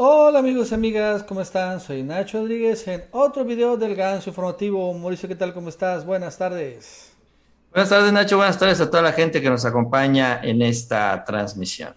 [0.00, 1.80] Hola amigos y amigas, ¿cómo están?
[1.80, 4.94] Soy Nacho Rodríguez en otro video del Ganso Informativo.
[4.94, 5.52] Mauricio, ¿qué tal?
[5.52, 6.06] ¿Cómo estás?
[6.06, 7.10] Buenas tardes.
[7.72, 11.94] Buenas tardes Nacho, buenas tardes a toda la gente que nos acompaña en esta transmisión.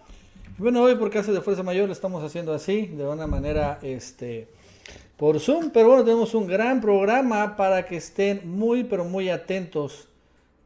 [0.58, 4.48] Bueno, hoy por caso de Fuerza Mayor lo estamos haciendo así, de una manera este,
[5.16, 10.08] por Zoom, pero bueno, tenemos un gran programa para que estén muy, pero muy atentos,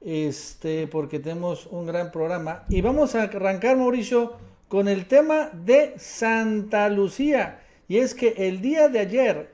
[0.03, 2.65] este, porque tenemos un gran programa.
[2.71, 7.61] Y vamos a arrancar, Mauricio, con el tema de Santa Lucía.
[7.89, 9.51] Y es que el día de ayer,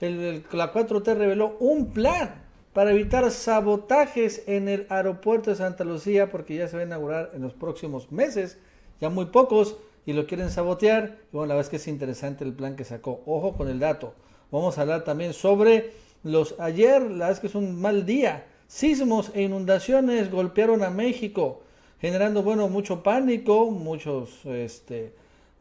[0.00, 6.30] el, la 4T reveló un plan para evitar sabotajes en el aeropuerto de Santa Lucía,
[6.30, 8.58] porque ya se va a inaugurar en los próximos meses,
[9.00, 9.76] ya muy pocos,
[10.06, 11.18] y lo quieren sabotear.
[11.32, 13.22] Y bueno, la verdad es que es interesante el plan que sacó.
[13.26, 14.14] Ojo con el dato.
[14.50, 15.92] Vamos a hablar también sobre
[16.24, 18.46] los ayer, la verdad es que es un mal día.
[18.66, 21.62] Sismos e inundaciones golpearon a México
[22.00, 25.12] generando, bueno, mucho pánico, muchos este,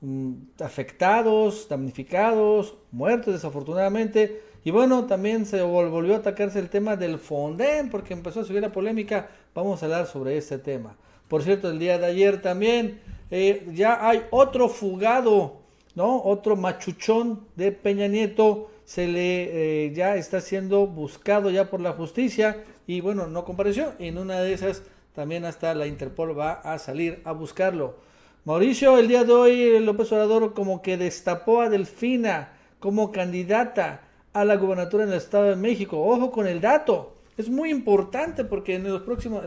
[0.02, 4.42] mm, afectados, damnificados, muertos desafortunadamente.
[4.64, 8.62] Y bueno, también se volvió a atacarse el tema del Fonden, porque empezó a subir
[8.62, 9.30] la polémica.
[9.56, 10.96] Vamos a hablar sobre este tema.
[11.28, 13.00] Por cierto, el día de ayer también
[13.32, 15.58] eh, ya hay otro fugado,
[15.96, 16.22] ¿no?
[16.24, 18.70] Otro machuchón de Peña Nieto.
[18.86, 23.94] Se le eh, ya está siendo buscado ya por la justicia y bueno, no compareció.
[24.00, 24.84] En una de esas
[25.18, 27.96] también hasta la Interpol va a salir a buscarlo.
[28.46, 34.02] Mauricio, el día de hoy López Obrador como que destapó a Delfina como candidata
[34.32, 36.00] a la gubernatura en el Estado de México.
[36.00, 37.16] Ojo con el dato.
[37.36, 39.44] Es muy importante porque en los próximos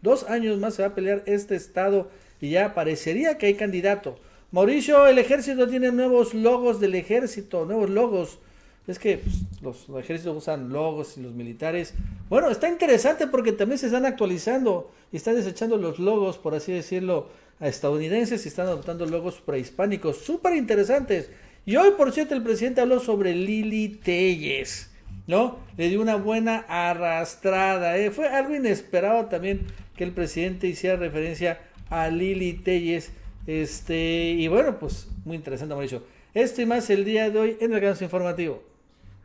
[0.00, 2.08] dos años más se va a pelear este estado
[2.40, 4.16] y ya parecería que hay candidato.
[4.52, 8.38] Mauricio, el ejército tiene nuevos logos del ejército, nuevos logos
[8.86, 11.94] es que pues, los, ejércitos usan logos y los militares.
[12.28, 16.72] Bueno, está interesante porque también se están actualizando y están desechando los logos, por así
[16.72, 17.28] decirlo,
[17.60, 21.30] a estadounidenses y están adoptando logos prehispánicos súper interesantes.
[21.66, 24.90] Y hoy, por cierto, el presidente habló sobre Lili Telles,
[25.26, 25.58] ¿no?
[25.76, 27.98] Le dio una buena arrastrada.
[27.98, 28.10] ¿eh?
[28.10, 31.60] Fue algo inesperado también que el presidente hiciera referencia
[31.90, 33.12] a Lili Telles.
[33.46, 36.02] Este, y bueno, pues muy interesante, Mauricio.
[36.32, 38.69] Esto y más el día de hoy en el canal informativo.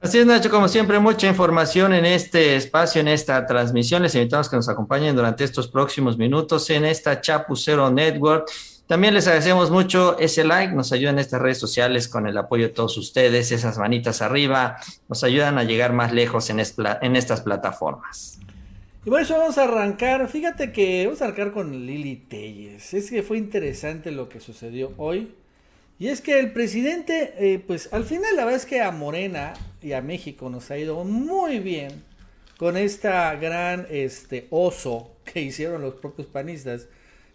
[0.02, 4.04] Así es, Nacho, como siempre, mucha información en este espacio, en esta transmisión.
[4.04, 8.48] Les invitamos que nos acompañen durante estos próximos minutos en esta Chapucero Network.
[8.88, 12.74] También les agradecemos mucho ese like, nos ayudan estas redes sociales con el apoyo de
[12.74, 14.78] todos ustedes, esas manitas arriba,
[15.10, 18.38] nos ayudan a llegar más lejos en, en estas plataformas.
[19.04, 22.94] Y por eso vamos a arrancar, fíjate que vamos a arrancar con Lili Telles.
[22.94, 25.34] Es que fue interesante lo que sucedió hoy.
[25.98, 29.54] Y es que el presidente, eh, pues al final la verdad es que a Morena
[29.82, 32.04] y a México nos ha ido muy bien
[32.58, 36.88] con esta gran este oso que hicieron los propios panistas,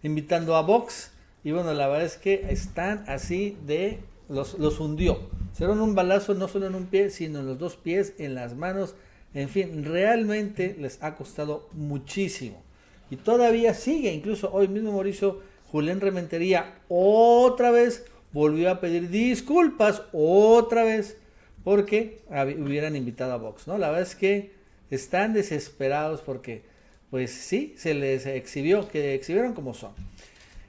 [0.03, 1.11] invitando a Vox.
[1.43, 3.99] Y bueno, la verdad es que están así de...
[4.29, 5.29] Los, los hundió.
[5.51, 8.33] Se dieron un balazo no solo en un pie, sino en los dos pies, en
[8.33, 8.95] las manos.
[9.33, 12.63] En fin, realmente les ha costado muchísimo.
[13.09, 20.03] Y todavía sigue, incluso hoy mismo Mauricio Julián Rementería otra vez volvió a pedir disculpas
[20.13, 21.17] otra vez
[21.63, 22.21] porque
[22.57, 23.77] hubieran invitado a Vox, ¿no?
[23.77, 24.51] La verdad es que
[24.89, 26.63] están desesperados porque,
[27.09, 29.91] pues sí, se les exhibió, que exhibieron como son.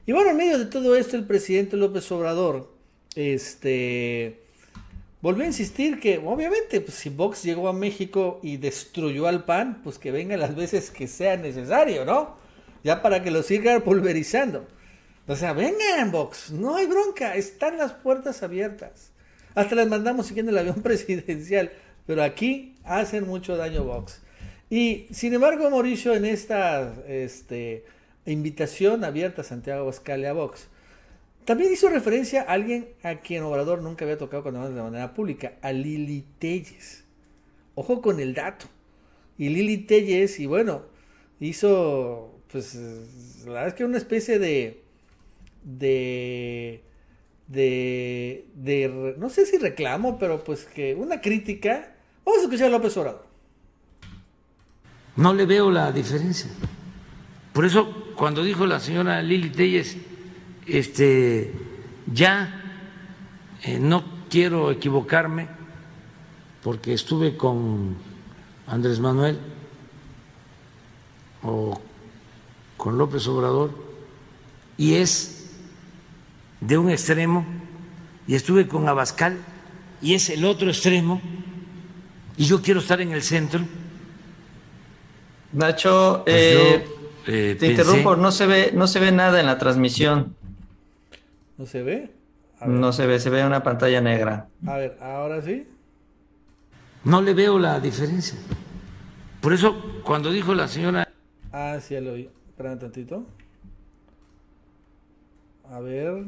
[0.07, 2.71] Y bueno, en medio de todo esto, el presidente López Obrador,
[3.15, 4.41] este,
[5.21, 9.81] volvió a insistir que, obviamente, pues, si Vox llegó a México y destruyó al PAN,
[9.83, 12.37] pues que venga las veces que sea necesario, ¿no?
[12.85, 14.67] Ya para que lo siga pulverizando.
[15.27, 19.13] O sea, vengan, Vox, no hay bronca, están las puertas abiertas.
[19.55, 21.73] Hasta les mandamos siguiendo el avión presidencial,
[22.07, 24.21] pero aquí hacen mucho daño Vox.
[24.69, 27.85] Y sin embargo, Mauricio, en esta este,
[28.27, 30.69] invitación abierta a Santiago Abascal a Vox,
[31.45, 35.55] también hizo referencia a alguien a quien Obrador nunca había tocado cuando de manera pública,
[35.61, 37.05] a Lili Telles.
[37.75, 38.67] Ojo con el dato.
[39.39, 40.83] Y Lili Telles, y bueno,
[41.41, 42.75] hizo, pues,
[43.45, 44.82] la verdad es que una especie de
[45.63, 46.83] de,
[47.49, 51.95] de, de, no sé si reclamo, pero pues que una crítica.
[52.25, 53.27] Vamos a escuchar a López Obrador.
[55.17, 56.51] No le veo la diferencia.
[57.53, 59.97] Por eso, cuando dijo la señora Lili Telles,
[60.67, 61.53] este,
[62.13, 62.63] ya
[63.63, 65.49] eh, no quiero equivocarme,
[66.63, 67.97] porque estuve con
[68.67, 69.39] Andrés Manuel
[71.43, 71.79] o
[72.79, 73.71] con López Obrador,
[74.79, 75.42] y es
[76.63, 77.45] de un extremo
[78.27, 79.37] y estuve con Abascal
[80.01, 81.21] y es el otro extremo
[82.37, 83.61] y yo quiero estar en el centro.
[85.53, 86.87] Nacho, pues eh,
[87.27, 90.35] eh, te interrumpo, no se ve, no se ve nada en la transmisión.
[91.59, 92.11] ¿No se ve?
[92.65, 94.49] No se ve, se ve una pantalla negra.
[94.67, 95.67] A ver, ahora sí.
[97.05, 98.39] No le veo la diferencia.
[99.41, 101.09] Por eso, cuando dijo la señora...
[101.51, 102.31] Ah, sí, ya lo oí.
[102.51, 103.27] Espérame tantito.
[105.69, 106.25] A ver.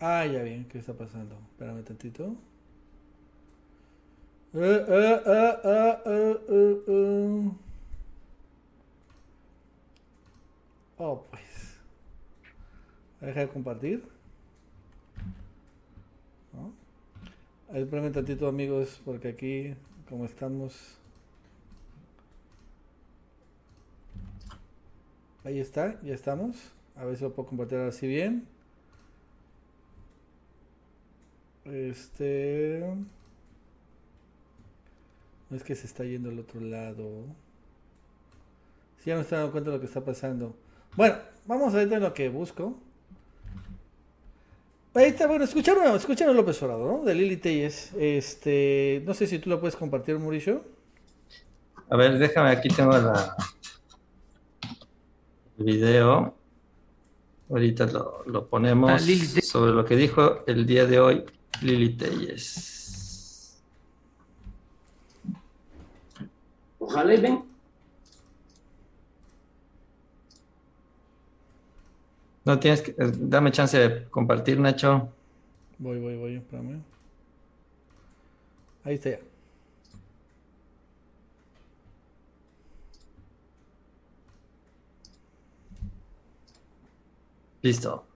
[0.00, 1.34] Ah, ya bien, ¿qué está pasando?
[1.50, 2.36] Espérame tantito.
[4.52, 5.18] Uh, uh,
[6.86, 7.54] uh,
[10.98, 11.78] oh, pues.
[13.20, 14.04] Deja de compartir.
[16.52, 16.72] ¿No?
[17.76, 19.74] Espérame tantito, amigos, porque aquí,
[20.08, 20.96] como estamos.
[25.42, 26.72] Ahí está, ya estamos.
[26.94, 28.46] A ver si lo puedo compartir así bien.
[31.72, 32.84] Este.
[35.50, 37.24] No es que se está yendo al otro lado.
[38.98, 40.54] Si ya me estoy dando cuenta de lo que está pasando.
[40.96, 41.16] Bueno,
[41.46, 42.78] vamos a ver en lo que busco.
[44.94, 47.04] Ahí está, bueno, escucharon, escucharon López Obrador, ¿no?
[47.04, 47.92] De Lili Telles.
[47.96, 50.64] Este, no sé si tú lo puedes compartir, Mauricio.
[51.88, 53.36] A ver, déjame, aquí tengo la,
[55.58, 56.34] el video.
[57.48, 58.98] Ahorita lo, lo ponemos Ah,
[59.42, 61.24] sobre lo que dijo el día de hoy
[61.62, 63.58] Lili Telles.
[66.78, 67.44] Ojalá y ven.
[72.44, 75.12] No tienes que, eh, dame chance de compartir, Nacho.
[75.78, 76.82] Voy, voy, voy, espérame.
[78.84, 79.18] Ahí está ya.
[87.62, 88.07] Listo.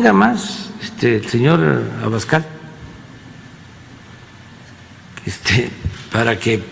[0.00, 1.60] Venga más, este, el señor
[2.02, 2.42] Abascal,
[5.26, 5.70] este,
[6.10, 6.62] para que eh,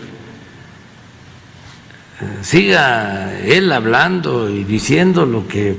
[2.41, 5.77] siga él hablando y diciendo lo que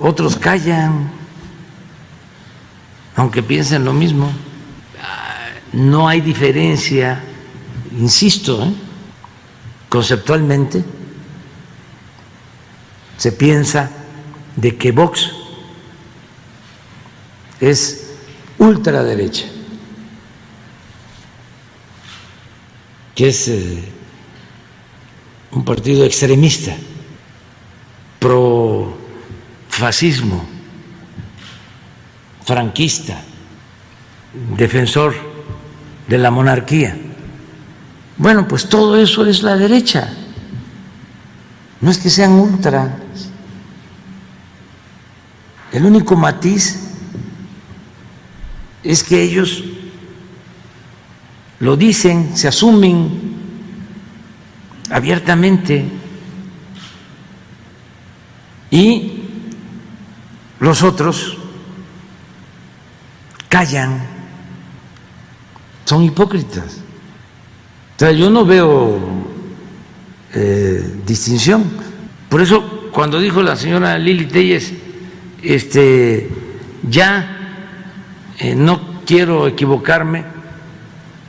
[0.00, 1.10] otros callan,
[3.16, 4.30] aunque piensen lo mismo.
[5.02, 7.22] Ah, No hay diferencia,
[7.98, 8.74] insisto, ¿eh?
[9.88, 10.84] conceptualmente,
[13.16, 13.90] se piensa
[14.56, 15.39] de que Vox
[17.60, 18.10] es
[18.58, 19.46] ultraderecha,
[23.14, 23.84] que es eh,
[25.52, 26.74] un partido extremista,
[28.18, 28.96] pro
[29.68, 30.44] fascismo,
[32.44, 33.20] franquista,
[34.56, 35.14] defensor
[36.08, 36.96] de la monarquía.
[38.16, 40.12] Bueno, pues todo eso es la derecha.
[41.80, 42.90] No es que sean ultras.
[45.72, 46.89] El único matiz
[48.82, 49.64] es que ellos
[51.58, 53.10] lo dicen, se asumen
[54.90, 55.84] abiertamente
[58.70, 59.12] y
[60.58, 61.36] los otros
[63.48, 64.00] callan,
[65.84, 66.78] son hipócritas.
[67.96, 68.98] O sea, yo no veo
[70.32, 71.64] eh, distinción.
[72.28, 74.72] Por eso, cuando dijo la señora Lili Telles,
[75.42, 76.30] este,
[76.88, 77.39] ya
[78.40, 80.24] eh, no quiero equivocarme,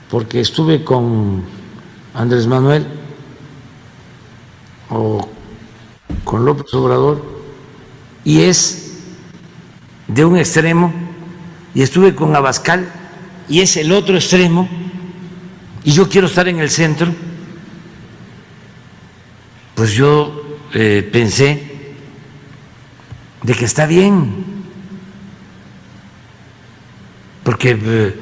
[0.09, 1.43] porque estuve con
[2.13, 2.87] Andrés Manuel
[4.89, 5.27] o
[6.23, 7.21] con López Obrador,
[8.23, 8.99] y es
[10.07, 10.93] de un extremo,
[11.75, 12.89] y estuve con Abascal,
[13.49, 14.69] y es el otro extremo,
[15.83, 17.13] y yo quiero estar en el centro,
[19.75, 21.93] pues yo eh, pensé
[23.43, 24.50] de que está bien,
[27.51, 28.13] porque eh,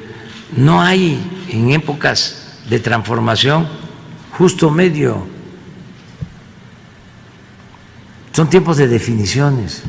[0.56, 3.68] no hay en épocas de transformación
[4.32, 5.24] justo medio,
[8.32, 9.84] son tiempos de definiciones.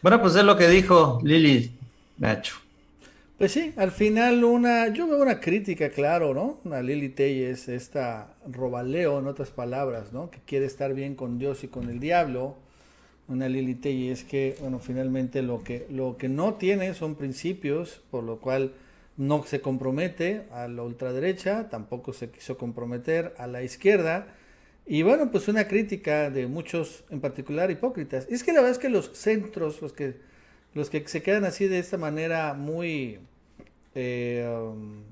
[0.00, 1.70] Bueno, pues es lo que dijo Lili,
[2.16, 2.56] Nacho.
[3.36, 6.60] Pues sí, al final una, yo veo una crítica, claro, ¿no?
[6.64, 10.30] Una Lili Telles, esta robaleo, en otras palabras, ¿no?
[10.30, 12.56] Que quiere estar bien con Dios y con el diablo.
[13.28, 18.24] Una Lili Telles que, bueno, finalmente lo que, lo que no tiene son principios, por
[18.24, 18.72] lo cual
[19.16, 24.26] no se compromete a la ultraderecha, tampoco se quiso comprometer a la izquierda.
[24.86, 28.26] Y bueno, pues una crítica de muchos, en particular hipócritas.
[28.30, 30.34] Y es que la verdad es que los centros, los que
[30.74, 33.20] los que se quedan así de esta manera muy
[33.94, 35.02] eh, um,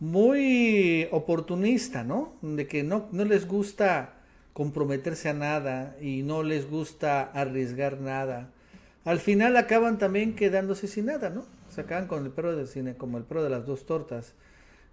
[0.00, 2.34] muy oportunista, ¿no?
[2.42, 4.14] De que no, no les gusta
[4.52, 8.50] comprometerse a nada y no les gusta arriesgar nada.
[9.04, 11.44] Al final acaban también quedándose sin nada, ¿no?
[11.70, 14.34] Se acaban con el perro del cine, como el perro de las dos tortas.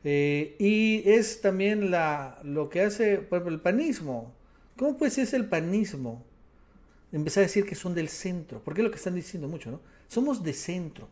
[0.04, 4.34] Eh, y es también la, lo que hace por ejemplo, el panismo.
[4.78, 6.26] ¿Cómo puede ser el panismo?
[7.12, 9.82] Empezar a decir que son del centro, porque es lo que están diciendo mucho, ¿no?
[10.08, 11.10] Somos de centro,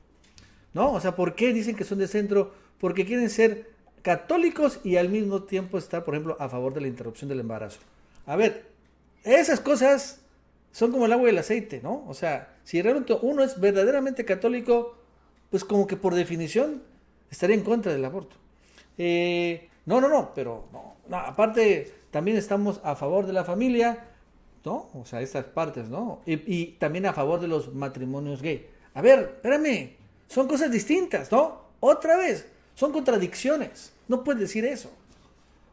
[0.74, 0.94] ¿no?
[0.94, 2.54] O sea, ¿por qué dicen que son de centro?
[2.80, 3.72] Porque quieren ser
[4.04, 7.80] católicos y al mismo tiempo estar, por ejemplo, a favor de la interrupción del embarazo.
[8.28, 8.68] A ver,
[9.24, 10.22] esas cosas
[10.72, 12.06] son como el agua y el aceite, ¿no?
[12.08, 14.96] O sea, si realmente uno es verdaderamente católico,
[15.50, 16.84] pues como que por definición
[17.32, 18.36] estaría en contra del aborto.
[18.98, 20.68] Eh, no, no, no, pero
[21.08, 24.06] no, aparte también estamos a favor de la familia,
[24.66, 24.90] ¿no?
[24.94, 26.22] O sea, estas partes, ¿no?
[26.26, 28.68] Y, y, también a favor de los matrimonios gay.
[28.94, 29.96] A ver, espérame,
[30.28, 31.62] son cosas distintas, ¿no?
[31.80, 33.94] Otra vez, son contradicciones.
[34.10, 34.92] No puedes decir eso.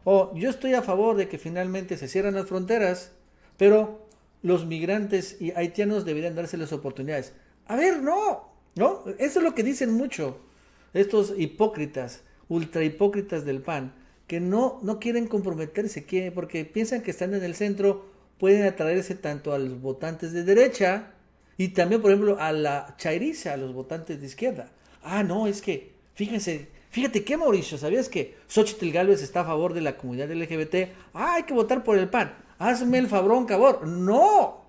[0.05, 3.13] O yo estoy a favor de que finalmente se cierren las fronteras,
[3.57, 4.07] pero
[4.43, 7.33] los migrantes y haitianos deberían darse las oportunidades.
[7.67, 9.05] A ver, no, ¿no?
[9.19, 10.39] Eso es lo que dicen mucho
[10.93, 13.95] estos hipócritas, ultra hipócritas del PAN,
[14.27, 18.07] que no, no quieren comprometerse, porque piensan que están en el centro,
[18.39, 21.13] pueden atraerse tanto a los votantes de derecha
[21.57, 24.71] y también, por ejemplo, a la chairiza, a los votantes de izquierda.
[25.03, 29.75] Ah, no, es que, fíjense, fíjate que Mauricio, ¿sabías que Xochitl Gálvez está a favor
[29.75, 30.93] de la comunidad LGBT?
[31.13, 34.05] Ah, hay que votar por el PAN hazme el fabrón, cabrón.
[34.05, 34.65] No,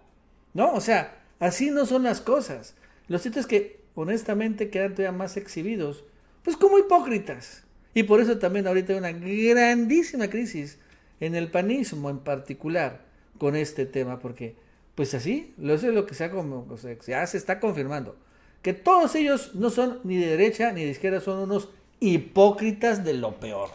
[0.53, 2.75] no, o sea, así no son las cosas.
[3.07, 6.03] Lo cierto es que, honestamente, quedan todavía más exhibidos,
[6.43, 7.63] pues como hipócritas.
[7.93, 10.79] Y por eso también ahorita hay una grandísima crisis
[11.19, 13.05] en el panismo en particular
[13.37, 14.55] con este tema, porque,
[14.95, 16.67] pues así, eso es lo que se como,
[17.07, 18.17] ya se está confirmando.
[18.61, 23.13] Que todos ellos no son ni de derecha ni de izquierda, son unos hipócritas de
[23.13, 23.69] lo peor.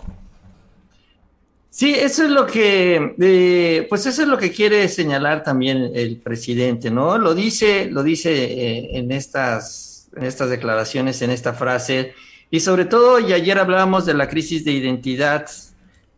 [1.70, 6.16] Sí, eso es lo que, eh, pues eso es lo que quiere señalar también el
[6.16, 7.16] presidente, ¿no?
[7.16, 12.12] Lo dice, lo dice eh, en estas, en estas declaraciones, en esta frase,
[12.50, 15.46] y sobre todo, y ayer hablábamos de la crisis de identidad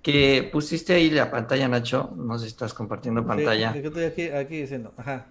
[0.01, 3.75] que pusiste ahí la pantalla, Nacho, no sé si estás compartiendo pantalla.
[3.75, 5.27] Sí, estoy aquí, aquí diciendo, ajá.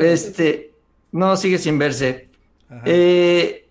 [0.00, 0.72] este,
[1.12, 2.28] no, sigue sin verse.
[2.86, 3.67] Eh,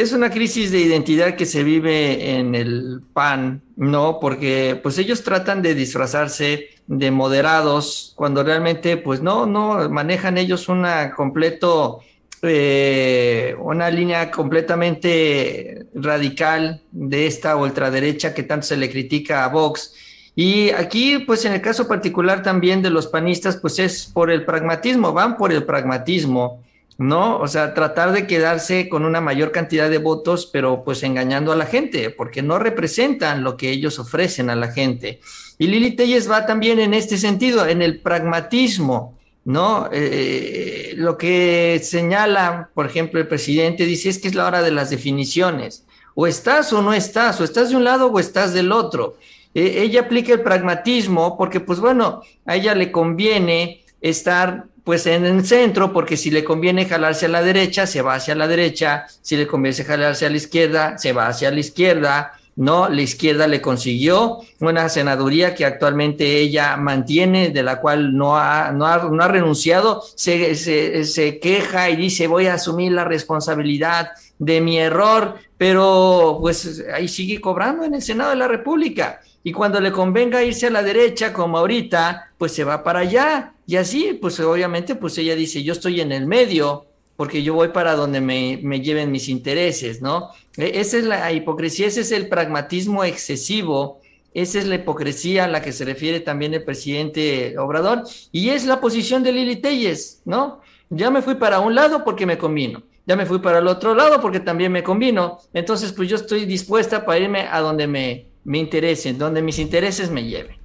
[0.00, 4.18] es una crisis de identidad que se vive en el PAN, ¿no?
[4.18, 10.70] Porque pues ellos tratan de disfrazarse de moderados cuando realmente pues no, no manejan ellos
[10.70, 12.00] una completo,
[12.40, 19.94] eh, una línea completamente radical de esta ultraderecha que tanto se le critica a Vox.
[20.34, 24.46] Y aquí, pues en el caso particular también de los panistas, pues es por el
[24.46, 26.62] pragmatismo, van por el pragmatismo.
[27.00, 27.38] ¿No?
[27.38, 31.56] O sea, tratar de quedarse con una mayor cantidad de votos, pero pues engañando a
[31.56, 35.18] la gente, porque no representan lo que ellos ofrecen a la gente.
[35.56, 39.88] Y Lili Telles va también en este sentido, en el pragmatismo, ¿no?
[39.90, 44.70] Eh, lo que señala, por ejemplo, el presidente dice es que es la hora de
[44.70, 45.86] las definiciones.
[46.14, 49.16] O estás o no estás, o estás de un lado o estás del otro.
[49.54, 55.24] Eh, ella aplica el pragmatismo porque, pues bueno, a ella le conviene estar pues en
[55.26, 59.06] el centro, porque si le conviene jalarse a la derecha, se va hacia la derecha,
[59.22, 62.88] si le conviene jalarse a la izquierda, se va hacia la izquierda, ¿no?
[62.88, 68.72] La izquierda le consiguió una senaduría que actualmente ella mantiene, de la cual no ha,
[68.72, 73.04] no ha, no ha renunciado, se, se, se queja y dice voy a asumir la
[73.04, 79.20] responsabilidad de mi error, pero pues ahí sigue cobrando en el Senado de la República.
[79.42, 83.54] Y cuando le convenga irse a la derecha, como ahorita, pues se va para allá.
[83.66, 86.86] Y así, pues obviamente, pues ella dice, yo estoy en el medio,
[87.20, 90.30] porque yo voy para donde me, me lleven mis intereses, ¿no?
[90.56, 94.00] E, esa es la hipocresía, ese es el pragmatismo excesivo,
[94.32, 98.64] esa es la hipocresía a la que se refiere también el presidente Obrador, y es
[98.64, 100.60] la posición de Lili Telles, ¿no?
[100.88, 103.94] Ya me fui para un lado porque me convino, ya me fui para el otro
[103.94, 108.29] lado porque también me convino, entonces pues yo estoy dispuesta para irme a donde me,
[108.44, 110.56] me interesen, donde mis intereses me lleven.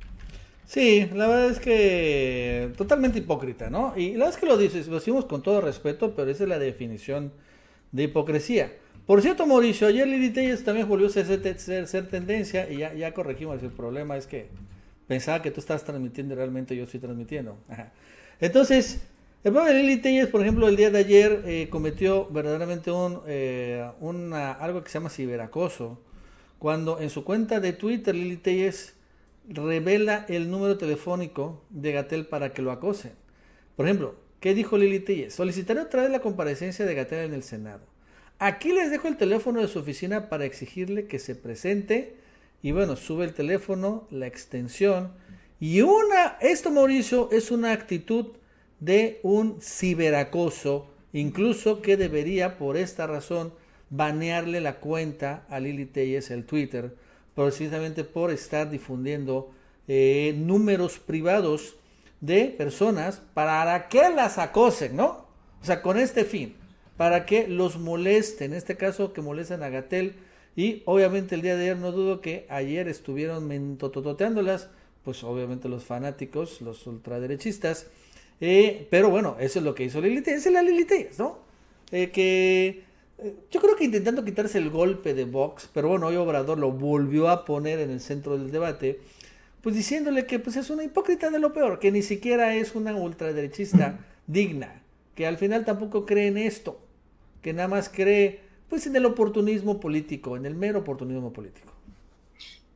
[0.65, 3.93] Sí, la verdad es que totalmente hipócrita, ¿no?
[3.95, 6.49] Y la verdad es que lo dices, lo decimos con todo respeto, pero esa es
[6.49, 7.31] la definición
[7.91, 8.71] de hipocresía.
[9.05, 13.61] Por cierto, Mauricio, ayer Lili Telles también volvió a ser, tendencia y ya, corregimos.
[13.61, 14.49] El problema es que
[15.07, 17.57] pensaba que tú estás transmitiendo realmente yo estoy transmitiendo.
[18.39, 19.01] Entonces,
[19.43, 23.21] el problema de Lili Telles, por ejemplo, el día de ayer eh, cometió verdaderamente un,
[23.27, 23.87] eh,
[24.59, 25.99] algo que se llama ciberacoso
[26.59, 28.93] cuando en su cuenta de Twitter Lili Telles
[29.47, 33.13] revela el número telefónico de Gatel para que lo acosen.
[33.75, 35.33] Por ejemplo, ¿qué dijo Lili Telles?
[35.33, 37.85] Solicitaré otra vez la comparecencia de Gatel en el Senado.
[38.39, 42.15] Aquí les dejo el teléfono de su oficina para exigirle que se presente
[42.61, 45.11] y bueno, sube el teléfono, la extensión
[45.59, 48.27] y una, esto Mauricio es una actitud
[48.79, 53.53] de un ciberacoso, incluso que debería por esta razón
[53.89, 56.95] banearle la cuenta a Lili Telles, el Twitter,
[57.35, 59.51] precisamente por estar difundiendo
[59.87, 61.75] eh, números privados
[62.21, 65.25] de personas para que las acosen, ¿no?
[65.61, 66.55] O sea, con este fin,
[66.97, 70.15] para que los molesten, en este caso que molesten a Gatel.
[70.55, 74.69] Y obviamente el día de ayer no dudo que ayer estuvieron mentototeándolas,
[75.03, 77.87] pues obviamente los fanáticos, los ultraderechistas.
[78.41, 80.85] Eh, pero bueno, eso es lo que hizo Lili Esa es la Lili
[81.17, 81.39] ¿no?
[81.91, 82.83] Eh, que
[83.49, 87.29] yo creo que intentando quitarse el golpe de Vox, pero bueno, hoy Obrador lo volvió
[87.29, 88.99] a poner en el centro del debate
[89.65, 92.95] pues diciéndole que pues es una hipócrita de lo peor, que ni siquiera es una
[92.95, 94.83] ultraderechista digna,
[95.15, 96.79] que al final tampoco cree en esto,
[97.41, 101.74] que nada más cree pues en el oportunismo político, en el mero oportunismo político.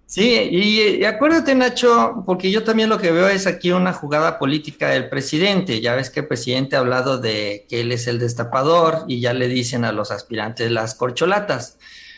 [0.09, 4.89] Sí, y, acuérdate Nacho, porque yo también lo que veo es aquí una jugada política
[4.89, 5.81] del presidente.
[5.81, 9.35] Ya ves que el presidente ha hablado de que él es el destapador y ya
[9.35, 11.77] le dicen a los aspirantes las corcholatas,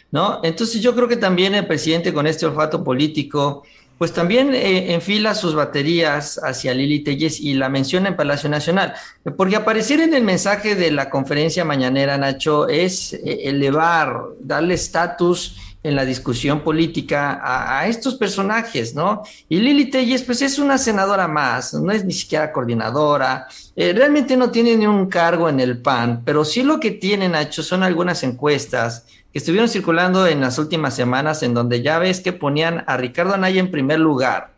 [0.09, 0.39] ¿no?
[0.41, 3.63] Entonces yo creo que también el presidente con este olfato político
[3.97, 8.93] pues también eh, enfila sus baterías hacia Lili Telles y la menciona en Palacio Nacional.
[9.37, 15.57] Porque aparecer en el mensaje de la conferencia mañanera, Nacho, es eh, elevar, darle estatus
[15.83, 19.23] en la discusión política a, estos personajes, ¿no?
[19.49, 24.37] Y Lili Telles, pues es una senadora más, no es ni siquiera coordinadora, eh, realmente
[24.37, 27.81] no tiene ni un cargo en el PAN, pero sí lo que tiene, Nacho, son
[27.81, 32.83] algunas encuestas que estuvieron circulando en las últimas semanas en donde ya ves que ponían
[32.85, 34.51] a Ricardo Anaya en primer lugar.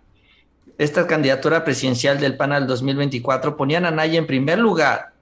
[0.77, 5.13] Esta candidatura presidencial del PAN al 2024 ponían a Anaya en primer lugar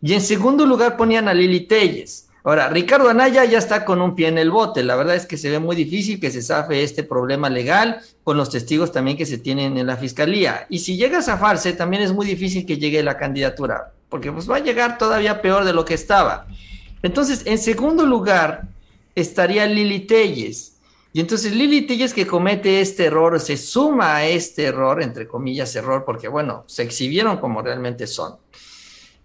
[0.00, 2.29] y en segundo lugar ponían a Lili Telles.
[2.42, 4.82] Ahora, Ricardo Anaya ya está con un pie en el bote.
[4.82, 8.36] La verdad es que se ve muy difícil que se zafe este problema legal con
[8.36, 10.66] los testigos también que se tienen en la fiscalía.
[10.70, 14.50] Y si llega a zafarse, también es muy difícil que llegue la candidatura, porque pues
[14.50, 16.46] va a llegar todavía peor de lo que estaba.
[17.02, 18.68] Entonces, en segundo lugar,
[19.14, 20.76] estaría Lili Telles.
[21.12, 25.74] Y entonces Lili Telles que comete este error, se suma a este error, entre comillas
[25.74, 28.36] error, porque bueno, se exhibieron como realmente son.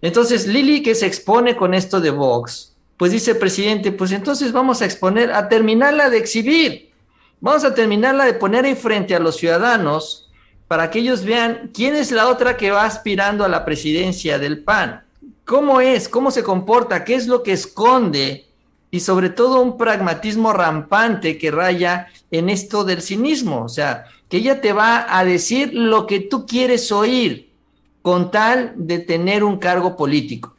[0.01, 4.51] Entonces Lili que se expone con esto de Vox, pues dice el presidente, pues entonces
[4.51, 6.91] vamos a exponer, a terminarla de exhibir,
[7.41, 10.31] vamos a terminarla de poner en frente a los ciudadanos
[10.67, 14.63] para que ellos vean quién es la otra que va aspirando a la presidencia del
[14.63, 15.03] PAN,
[15.43, 18.47] cómo es, cómo se comporta, qué es lo que esconde
[18.89, 24.38] y sobre todo un pragmatismo rampante que raya en esto del cinismo, o sea, que
[24.38, 27.51] ella te va a decir lo que tú quieres oír
[28.01, 30.54] con tal de tener un cargo político.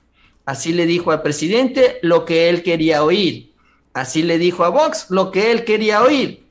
[0.47, 3.53] Así le dijo al presidente lo que él quería oír.
[3.93, 6.47] Así le dijo a Vox lo que él quería oír.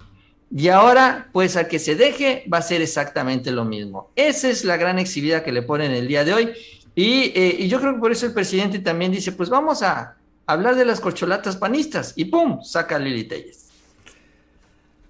[0.55, 4.11] Y ahora, pues a que se deje, va a ser exactamente lo mismo.
[4.15, 6.53] Esa es la gran exhibida que le ponen el día de hoy.
[6.93, 10.17] Y, eh, y yo creo que por eso el presidente también dice, pues vamos a,
[10.45, 12.61] hablar de las corcholatas panistas y ¡pum!
[12.63, 13.69] saca Lili Telles.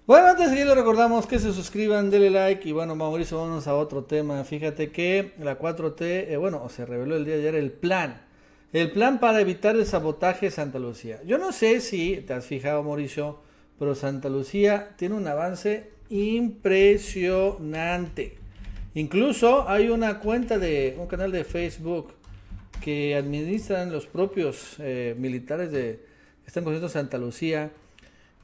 [0.08, 3.74] Bueno, antes de seguir recordamos que se suscriban, denle like y bueno, Mauricio, vamos a
[3.74, 4.44] otro tema.
[4.44, 8.22] Fíjate que la 4T, eh, bueno, se reveló el día de ayer el plan.
[8.76, 11.22] El plan para evitar el sabotaje de Santa Lucía.
[11.26, 13.40] Yo no sé si te has fijado, Mauricio,
[13.80, 18.36] pero Santa Lucía tiene un avance impresionante.
[18.94, 22.16] Incluso hay una cuenta de un canal de Facebook
[22.82, 26.02] que administran los propios eh, militares de
[26.46, 27.72] están cogiendo Santa Lucía.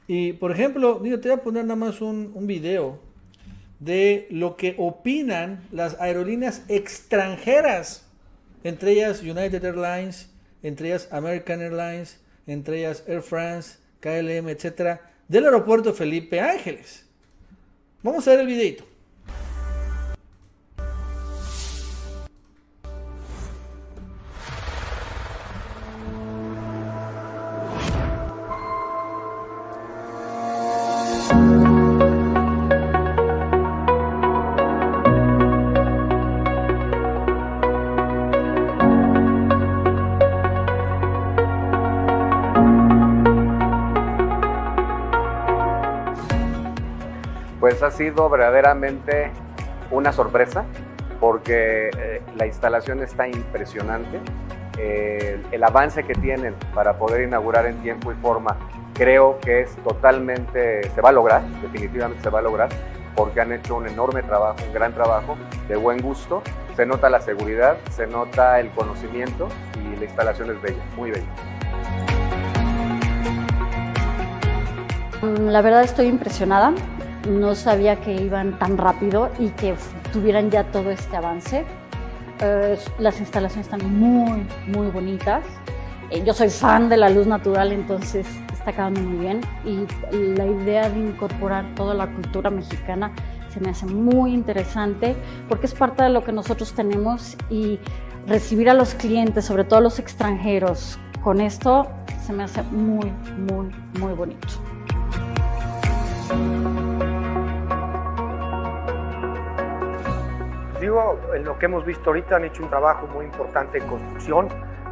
[0.08, 3.00] Y por ejemplo, te voy a poner nada más un, un video
[3.80, 8.06] de lo que opinan las aerolíneas extranjeras,
[8.64, 10.28] entre ellas United Airlines,
[10.62, 17.06] entre ellas American Airlines, entre ellas Air France, KLM, etcétera, del aeropuerto Felipe Ángeles.
[18.02, 18.91] Vamos a ver el videito.
[48.02, 49.30] Sido verdaderamente
[49.92, 50.64] una sorpresa
[51.20, 54.20] porque eh, la instalación está impresionante.
[54.76, 58.56] el avance que tienen para poder inaugurar en tiempo y forma
[58.94, 62.68] creo que es totalmente, se va a lograr, definitivamente se va a lograr,
[63.14, 65.36] porque han hecho un enorme trabajo, un gran trabajo,
[65.68, 66.42] de buen gusto.
[66.74, 71.26] Se nota la seguridad, se nota el conocimiento y la instalación es bella, muy bella.
[75.52, 76.72] La verdad estoy impresionada
[77.28, 79.74] no sabía que iban tan rápido y que
[80.12, 81.64] tuvieran ya todo este avance.
[82.40, 85.44] Eh, las instalaciones están muy, muy bonitas.
[86.10, 89.40] Eh, yo soy fan de la luz natural, entonces está quedando muy bien.
[89.64, 89.86] Y
[90.36, 93.12] la idea de incorporar toda la cultura mexicana
[93.48, 95.14] se me hace muy interesante
[95.48, 97.78] porque es parte de lo que nosotros tenemos y
[98.26, 101.86] recibir a los clientes, sobre todo los extranjeros, con esto
[102.24, 104.48] se me hace muy, muy, muy bonito.
[110.82, 114.48] Digo, en lo que hemos visto ahorita han hecho un trabajo muy importante en construcción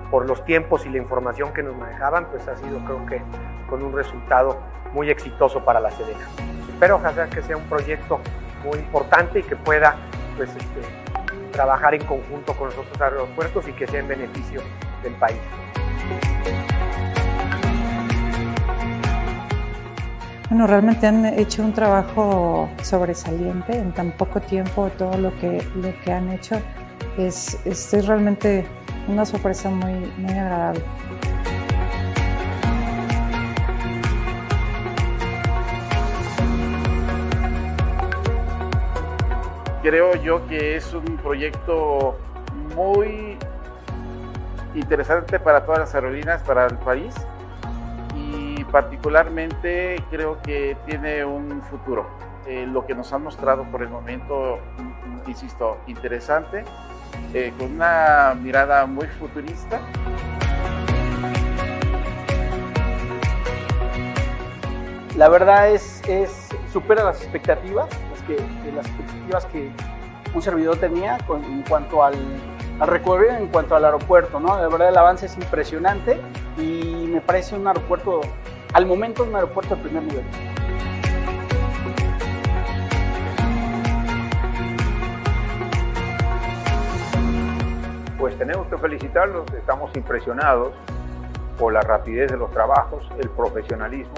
[0.08, 3.20] por los tiempos y la información que nos manejaban, pues ha sido creo que
[3.68, 4.56] con un resultado
[4.92, 6.28] muy exitoso para la Sedena.
[6.68, 8.20] Espero ojalá que sea un proyecto
[8.62, 9.96] muy importante y que pueda
[10.36, 10.80] pues, este,
[11.50, 14.62] trabajar en conjunto con los otros aeropuertos y que sea en beneficio
[15.02, 15.40] del país.
[20.50, 24.90] Bueno, realmente han hecho un trabajo sobresaliente en tan poco tiempo.
[24.98, 26.60] Todo lo que, lo que han hecho
[27.16, 28.66] es, es realmente
[29.06, 30.82] una sorpresa muy, muy agradable.
[39.84, 42.18] Creo yo que es un proyecto
[42.74, 43.38] muy
[44.74, 47.14] interesante para todas las aerolíneas, para el país
[48.70, 52.06] particularmente creo que tiene un futuro.
[52.46, 54.58] Eh, lo que nos han mostrado por el momento,
[55.26, 56.64] insisto, interesante,
[57.34, 59.80] eh, con una mirada muy futurista.
[65.16, 67.88] La verdad es, es supera las expectativas,
[68.26, 68.36] que,
[68.72, 69.70] las expectativas que
[70.34, 72.14] un servidor tenía en cuanto al,
[72.78, 74.40] al recorrido, en cuanto al aeropuerto.
[74.40, 74.56] ¿no?
[74.60, 76.18] La verdad el avance es impresionante
[76.58, 78.20] y me parece un aeropuerto
[78.72, 80.24] al momento un aeropuerto de primer nivel.
[88.18, 90.72] Pues tenemos que felicitarlos, estamos impresionados
[91.58, 94.14] por la rapidez de los trabajos, el profesionalismo.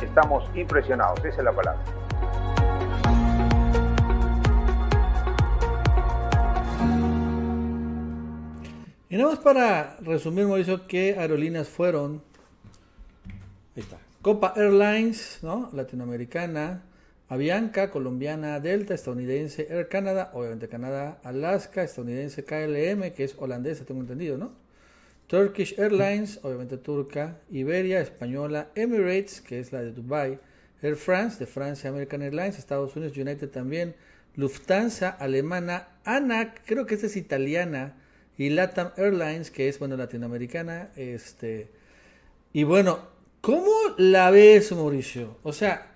[0.00, 1.82] Estamos impresionados, esa es la palabra.
[9.08, 12.22] Y nada más para resumir, Mauricio, qué aerolíneas fueron
[13.76, 13.98] Ahí está.
[14.22, 15.68] Copa Airlines, ¿no?
[15.74, 16.82] Latinoamericana,
[17.28, 24.00] Avianca, colombiana, Delta, estadounidense, Air Canada, obviamente Canadá, Alaska, estadounidense KLM, que es holandesa, tengo
[24.00, 24.50] entendido, ¿no?
[25.26, 30.38] Turkish Airlines, obviamente turca, Iberia, española, Emirates, que es la de Dubai,
[30.80, 33.94] Air France, de Francia, American Airlines, Estados Unidos, United también,
[34.36, 37.94] Lufthansa, alemana, ANAC, creo que esta es italiana,
[38.38, 41.68] y LATAM Airlines, que es, bueno, latinoamericana, este,
[42.54, 43.15] y bueno,
[43.46, 45.36] ¿Cómo la ves, Mauricio?
[45.44, 45.92] O sea,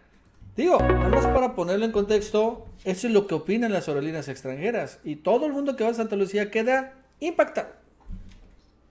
[0.57, 5.01] digo, nada más para ponerlo en contexto, eso es lo que opinan las aerolíneas extranjeras.
[5.03, 7.71] Y todo el mundo que va a Santa Lucía queda impactado.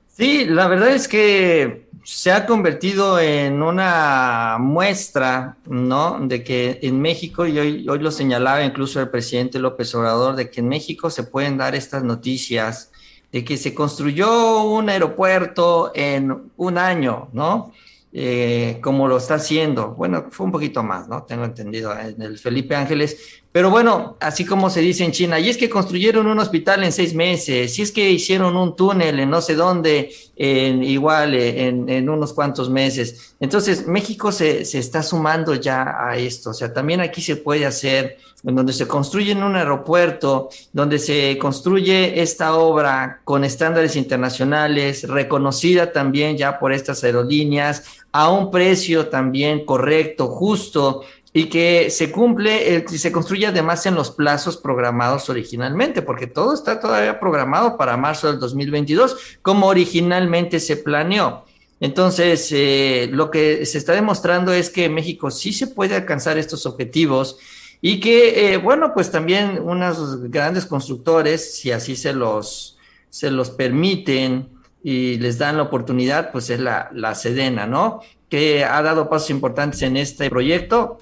[0.10, 6.20] Sí, la verdad es que se ha convertido en una muestra, ¿no?
[6.20, 10.52] De que en México, y hoy, hoy lo señalaba incluso el presidente López Obrador, de
[10.52, 12.92] que en México se pueden dar estas noticias
[13.32, 17.72] de que se construyó un aeropuerto en un año, ¿no?
[18.12, 19.90] Eh, como lo está haciendo.
[19.90, 21.24] Bueno, fue un poquito más, ¿no?
[21.24, 23.42] Tengo entendido en el Felipe Ángeles.
[23.52, 26.92] Pero bueno, así como se dice en China, y es que construyeron un hospital en
[26.92, 31.88] seis meses, y es que hicieron un túnel en no sé dónde, en, igual en,
[31.88, 33.36] en unos cuantos meses.
[33.40, 36.50] Entonces, México se, se está sumando ya a esto.
[36.50, 41.38] O sea, también aquí se puede hacer en donde se construye un aeropuerto, donde se
[41.38, 49.08] construye esta obra con estándares internacionales, reconocida también ya por estas aerolíneas, a un precio
[49.08, 55.30] también correcto, justo, y que se cumple, y se construye además en los plazos programados
[55.30, 61.46] originalmente, porque todo está todavía programado para marzo del 2022, como originalmente se planeó.
[61.80, 66.66] Entonces, eh, lo que se está demostrando es que México sí se puede alcanzar estos
[66.66, 67.38] objetivos
[67.82, 72.78] y que, eh, bueno, pues también unos grandes constructores, si así se los,
[73.10, 74.50] se los permiten
[74.84, 78.02] y les dan la oportunidad, pues es la, la Sedena, ¿no?
[78.30, 81.00] Que ha dado pasos importantes en este proyecto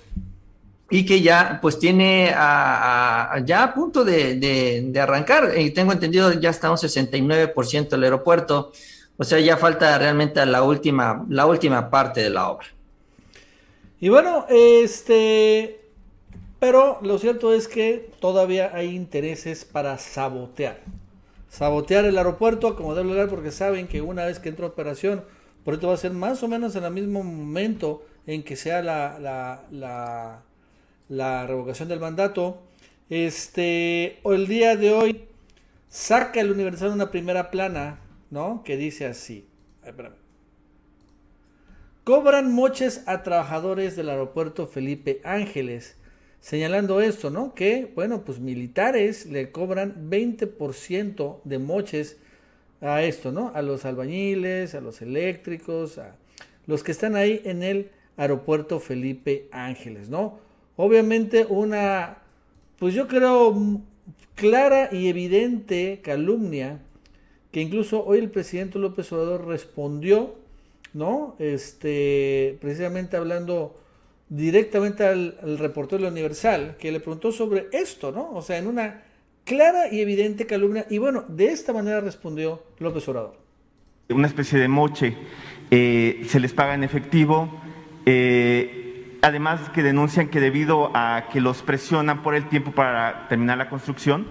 [0.89, 5.57] y que ya pues tiene ya a punto de, de, arrancar.
[5.57, 8.71] Y tengo entendido ya está un 69% del aeropuerto,
[9.17, 12.67] o sea, ya falta realmente la última, la última parte de la obra.
[13.99, 15.81] Y bueno, este,
[16.59, 20.79] pero lo cierto es que todavía hay intereses para sabotear.
[21.57, 25.23] Sabotear el aeropuerto, como debe lugar, porque saben que una vez que entra operación,
[25.63, 28.83] por esto va a ser más o menos en el mismo momento en que sea
[28.83, 29.17] la,
[29.71, 30.43] la,
[31.09, 32.61] la, revocación del mandato.
[33.09, 35.23] Este, el día de hoy
[35.89, 38.61] saca el Universal una primera plana, ¿no?
[38.63, 39.49] Que dice así.
[42.03, 45.95] Cobran moches a trabajadores del aeropuerto Felipe Ángeles
[46.47, 47.53] señalando esto, ¿no?
[47.53, 52.15] Que, bueno, pues militares le cobran 20% de moches
[52.79, 53.51] a esto, ¿no?
[53.53, 56.15] A los albañiles, a los eléctricos, a
[56.65, 60.39] los que están ahí en el aeropuerto Felipe Ángeles, ¿no?
[60.77, 62.19] Obviamente una,
[62.79, 63.81] pues yo creo,
[64.35, 66.79] clara y evidente calumnia
[67.51, 70.35] que incluso hoy el presidente López Obrador respondió,
[70.93, 71.35] ¿no?
[71.39, 73.75] Este, precisamente hablando
[74.29, 78.31] directamente al, reportero Universal, que le preguntó sobre esto, ¿no?
[78.31, 79.03] O sea, en una
[79.45, 80.85] clara y evidente calumnia.
[80.89, 83.37] Y bueno, de esta manera respondió López Obrador.
[84.09, 85.15] Una especie de moche,
[85.71, 87.49] eh, se les paga en efectivo.
[88.05, 93.57] Eh, además que denuncian que debido a que los presionan por el tiempo para terminar
[93.57, 94.27] la construcción,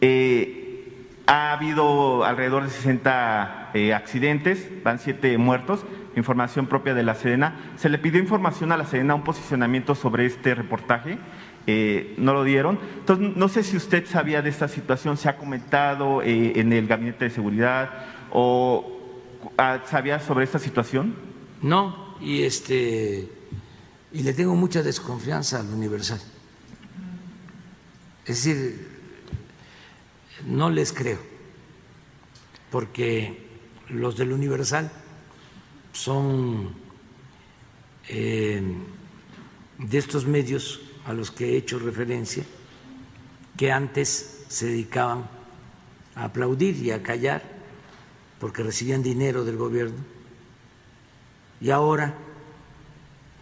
[0.00, 5.84] eh, ha habido alrededor de 60 accidentes, van siete muertos,
[6.20, 7.72] información propia de la Sedena.
[7.76, 11.18] Se le pidió información a la Sedena, un posicionamiento sobre este reportaje.
[11.66, 12.78] Eh, no lo dieron.
[13.00, 16.86] Entonces, no sé si usted sabía de esta situación, se ha comentado eh, en el
[16.86, 17.90] Gabinete de Seguridad
[18.32, 18.98] o
[19.58, 21.14] ah, sabía sobre esta situación.
[21.62, 23.28] No, y este
[24.12, 26.20] y le tengo mucha desconfianza al Universal.
[28.26, 28.88] Es decir,
[30.46, 31.18] no les creo,
[32.70, 33.46] porque
[33.88, 34.90] los del Universal
[35.92, 36.74] son
[38.08, 38.62] eh,
[39.78, 42.44] de estos medios a los que he hecho referencia,
[43.56, 45.28] que antes se dedicaban
[46.14, 47.42] a aplaudir y a callar
[48.38, 49.98] porque recibían dinero del gobierno
[51.60, 52.14] y ahora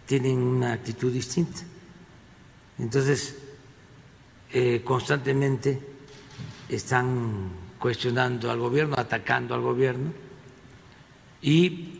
[0.05, 1.61] tienen una actitud distinta.
[2.77, 3.37] Entonces,
[4.51, 5.79] eh, constantemente
[6.67, 10.11] están cuestionando al gobierno, atacando al gobierno
[11.41, 11.98] y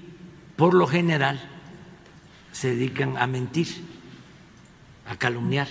[0.59, 1.39] por lo general
[2.51, 3.69] se dedican a mentir,
[5.07, 5.69] a calumniar.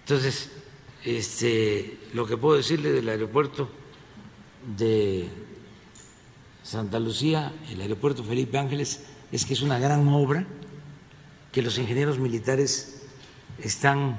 [0.00, 0.50] Entonces,
[1.04, 3.68] este, lo que puedo decirle del aeropuerto
[4.74, 5.28] de
[6.62, 10.46] Santa Lucía, el aeropuerto Felipe Ángeles, es que es una gran obra
[11.52, 13.02] que los ingenieros militares
[13.58, 14.18] están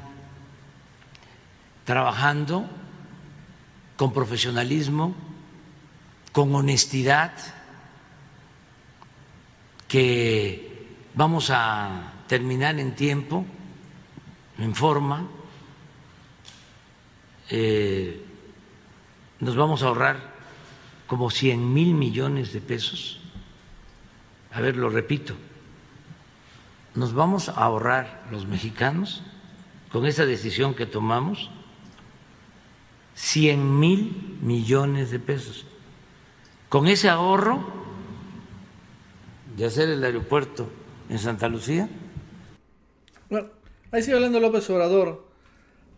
[1.85, 2.69] trabajando
[3.97, 5.15] con profesionalismo,
[6.31, 7.33] con honestidad
[9.93, 13.45] que vamos a terminar en tiempo,
[14.57, 15.27] en forma,
[17.51, 18.25] eh,
[19.39, 20.33] nos vamos a ahorrar
[21.05, 23.21] como 100 mil millones de pesos.
[24.51, 25.35] A ver, lo repito,
[26.95, 29.21] nos vamos a ahorrar los mexicanos
[29.91, 31.51] con esa decisión que tomamos
[33.13, 35.67] 100 mil millones de pesos.
[36.67, 37.82] Con ese ahorro
[39.55, 40.67] de hacer el aeropuerto
[41.09, 41.89] en Santa Lucía?
[43.29, 43.49] Bueno,
[43.91, 45.25] ahí sigue hablando López Obrador.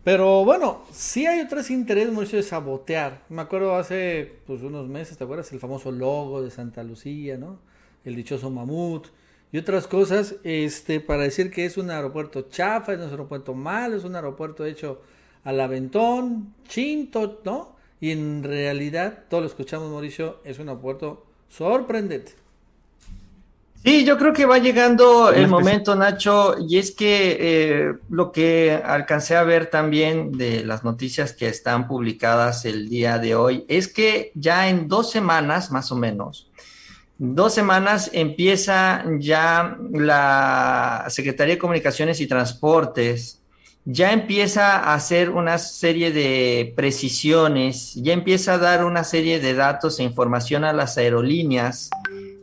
[0.04, 3.24] Pero bueno, sí hay otros intereses, Mauricio, de sabotear.
[3.28, 5.52] Me acuerdo hace pues, unos meses, ¿te acuerdas?
[5.52, 7.58] El famoso logo de Santa Lucía, ¿no?
[8.04, 9.08] El dichoso mamut
[9.52, 13.96] y otras cosas, este, para decir que es un aeropuerto chafa, es un aeropuerto malo,
[13.96, 15.00] es un aeropuerto hecho
[15.44, 17.76] al aventón, chinto, ¿no?
[18.00, 22.32] Y en realidad, todo lo escuchamos, Mauricio, es un aeropuerto sorprendente.
[23.86, 28.82] Sí, yo creo que va llegando el momento, Nacho, y es que eh, lo que
[28.84, 33.86] alcancé a ver también de las noticias que están publicadas el día de hoy es
[33.86, 36.50] que ya en dos semanas, más o menos,
[37.16, 43.40] dos semanas empieza ya la Secretaría de Comunicaciones y Transportes,
[43.84, 49.54] ya empieza a hacer una serie de precisiones, ya empieza a dar una serie de
[49.54, 51.88] datos e información a las aerolíneas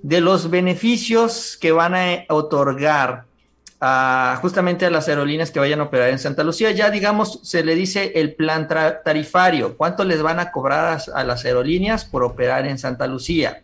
[0.03, 3.25] de los beneficios que van a otorgar
[4.41, 6.71] justamente a las aerolíneas que vayan a operar en Santa Lucía.
[6.71, 11.43] Ya, digamos, se le dice el plan tarifario, cuánto les van a cobrar a, las
[11.45, 13.63] aerolíneas por operar en Santa Lucía.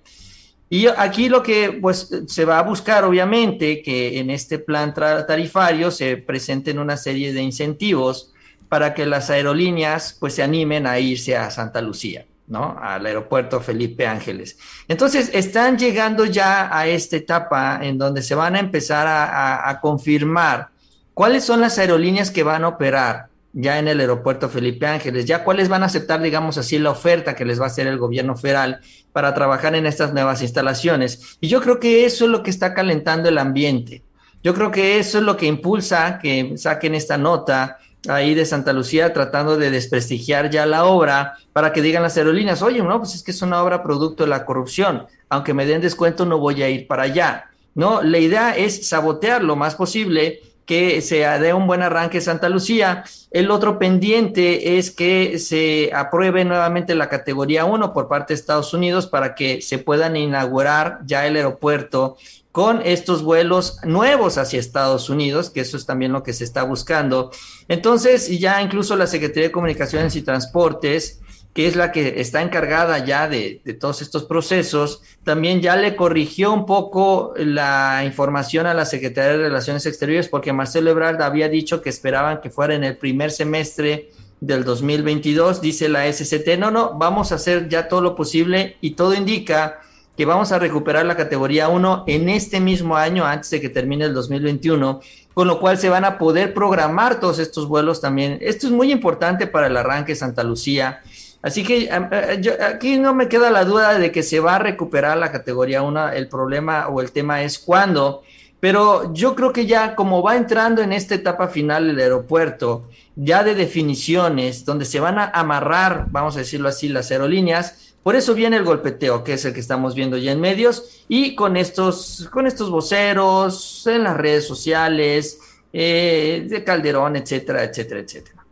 [0.69, 5.89] Y aquí lo que pues se va a buscar, obviamente, que en este plan tarifario
[5.89, 8.33] se presenten una serie de incentivos
[8.67, 12.25] para que las aerolíneas pues se animen a irse a Santa Lucía.
[12.49, 12.77] ¿No?
[12.81, 14.57] Al aeropuerto Felipe Ángeles.
[14.87, 20.69] Entonces, están llegando ya a esta etapa en donde se van a empezar a, confirmar
[21.13, 25.43] cuáles son las aerolíneas que van a operar ya en el aeropuerto Felipe Ángeles, ya
[25.43, 28.35] cuáles van a aceptar, digamos así, la oferta que les va a hacer el gobierno
[28.35, 28.81] federal
[29.11, 31.37] para trabajar en estas nuevas instalaciones.
[31.39, 34.03] Y yo creo que eso es lo que está calentando el ambiente.
[34.43, 38.73] Yo creo que eso es lo que impulsa que saquen esta nota ahí de Santa
[38.73, 43.15] Lucía tratando de desprestigiar ya la obra para que digan las aerolíneas, oye, no, pues
[43.15, 46.63] es que es una obra producto de la corrupción, aunque me den descuento no voy
[46.63, 47.49] a ir para allá.
[47.75, 52.47] No, la idea es sabotear lo más posible que se dé un buen arranque Santa
[52.47, 53.03] Lucía.
[53.31, 58.71] El otro pendiente es que se apruebe nuevamente la categoría 1 por parte de Estados
[58.75, 62.17] Unidos para que se puedan inaugurar ya el aeropuerto
[62.59, 66.63] con estos vuelos nuevos hacia Estados Unidos, que eso es también lo que se está
[66.63, 67.31] buscando.
[67.69, 71.21] Entonces, ya incluso la Secretaría de Comunicaciones y Transportes
[71.53, 76.51] que es la que está encargada ya de, todos estos procesos, también ya le corrigió
[76.51, 81.81] un poco la información a la Secretaría de Relaciones Exteriores, porque Marcelo Ebrard había dicho
[81.81, 84.09] que esperaban que fuera en el primer semestre
[84.41, 88.91] del 2022, dice la SCT, no, no, vamos a hacer ya todo lo posible y
[88.91, 89.79] todo indica
[90.19, 94.03] que vamos a recuperar la categoría 1 en este mismo año, antes de que termine
[94.03, 94.99] el 2021,
[95.33, 98.37] con lo cual se van a poder programar todos estos vuelos también.
[98.41, 100.99] Esto es muy importante para el arranque Santa Lucía
[101.41, 105.17] Así que eh, aquí no me queda la duda de que se va a recuperar
[105.17, 106.09] la categoría 1.
[106.09, 108.23] El problema o el tema es cuándo.
[108.59, 113.41] Pero yo creo que ya como va entrando en esta etapa final el aeropuerto, ya
[113.43, 118.33] de definiciones, donde se van a amarrar, vamos a decirlo así, las aerolíneas, por eso
[118.33, 122.29] viene el golpeteo, que es el que estamos viendo ya en medios, y con estos,
[122.31, 125.39] con estos voceros, en las redes sociales,
[125.73, 128.45] eh, de Calderón, etcétera, etcétera, etcétera.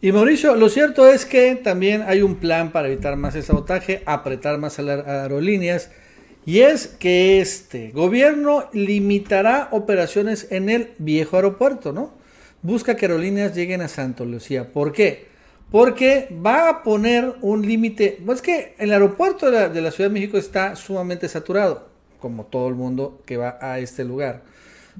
[0.00, 4.02] Y Mauricio, lo cierto es que también hay un plan para evitar más el sabotaje,
[4.06, 5.90] apretar más a las aerolíneas,
[6.44, 12.14] y es que este gobierno limitará operaciones en el viejo aeropuerto, ¿no?
[12.62, 14.72] Busca que aerolíneas lleguen a Santo Lucía.
[14.72, 15.26] ¿Por qué?
[15.70, 18.22] Porque va a poner un límite.
[18.28, 21.88] Es que el aeropuerto de la, Ciudad de México está sumamente saturado,
[22.20, 24.42] como todo el mundo que va a este lugar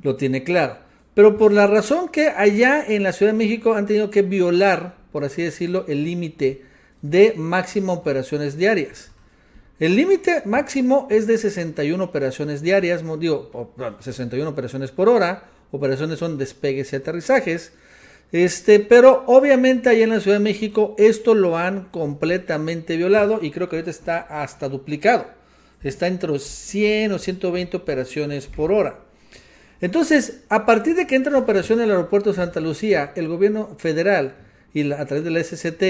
[0.02, 3.86] lo tiene claro pero por la razón que allá en la Ciudad de México han
[3.86, 6.62] tenido que violar, por así decirlo, el límite
[7.02, 9.10] de máximo operaciones diarias.
[9.80, 16.38] El límite máximo es de 61 operaciones diarias, digo, 61 operaciones por hora, operaciones son
[16.38, 17.72] despegues y aterrizajes,
[18.32, 23.50] este, pero obviamente allá en la Ciudad de México esto lo han completamente violado y
[23.50, 25.26] creo que ahorita está hasta duplicado.
[25.82, 29.00] Está entre 100 o 120 operaciones por hora.
[29.80, 33.76] Entonces, a partir de que entra en operación el aeropuerto de Santa Lucía, el gobierno
[33.78, 34.34] federal
[34.74, 35.82] y a través de la SCT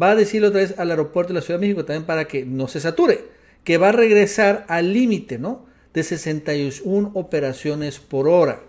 [0.00, 2.44] va a decirle otra vez al aeropuerto de la Ciudad de México también para que
[2.44, 3.26] no se sature,
[3.64, 5.66] que va a regresar al límite, ¿no?
[5.94, 8.60] De 61 operaciones por hora.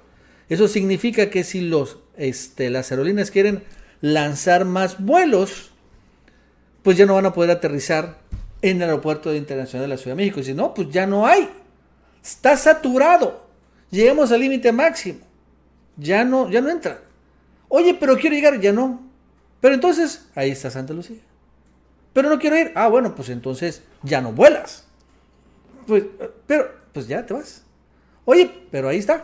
[0.50, 3.64] Eso significa que si los, este, las aerolíneas quieren
[4.02, 5.72] lanzar más vuelos,
[6.84, 8.20] pues ya no van a poder aterrizar
[8.62, 10.40] en el aeropuerto internacional de la Ciudad de México.
[10.40, 11.50] Y si no, pues ya no hay.
[12.24, 13.48] Está saturado.
[13.90, 15.20] Llegamos al límite máximo.
[15.98, 17.02] Ya no, ya no entra.
[17.68, 19.02] Oye, pero quiero llegar, ya no.
[19.62, 21.18] Pero entonces, ahí está Santa Lucía.
[22.14, 22.72] Pero no quiero ir.
[22.76, 24.86] Ah, bueno, pues entonces ya no vuelas.
[25.88, 26.04] Pues,
[26.48, 27.64] pero, pues ya te vas.
[28.26, 29.22] Oye, pero ahí está.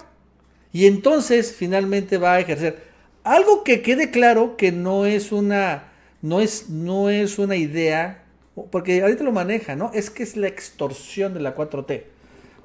[0.71, 2.84] Y entonces finalmente va a ejercer
[3.25, 8.23] algo que quede claro que no es una, no es, no es una idea,
[8.71, 9.91] porque ahorita lo maneja, ¿no?
[9.93, 12.03] Es que es la extorsión de la 4T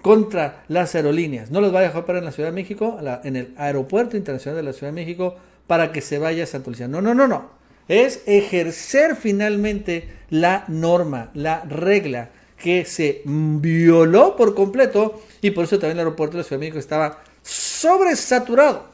[0.02, 1.50] contra las aerolíneas.
[1.50, 4.56] No los va a dejar parar en la Ciudad de México, en el Aeropuerto Internacional
[4.56, 6.88] de la Ciudad de México, para que se vaya a Santa Lucía.
[6.88, 7.50] No, no, no, no.
[7.88, 15.78] Es ejercer finalmente la norma, la regla que se violó por completo y por eso
[15.78, 18.89] también el aeropuerto de la Ciudad de México estaba sobresaturado,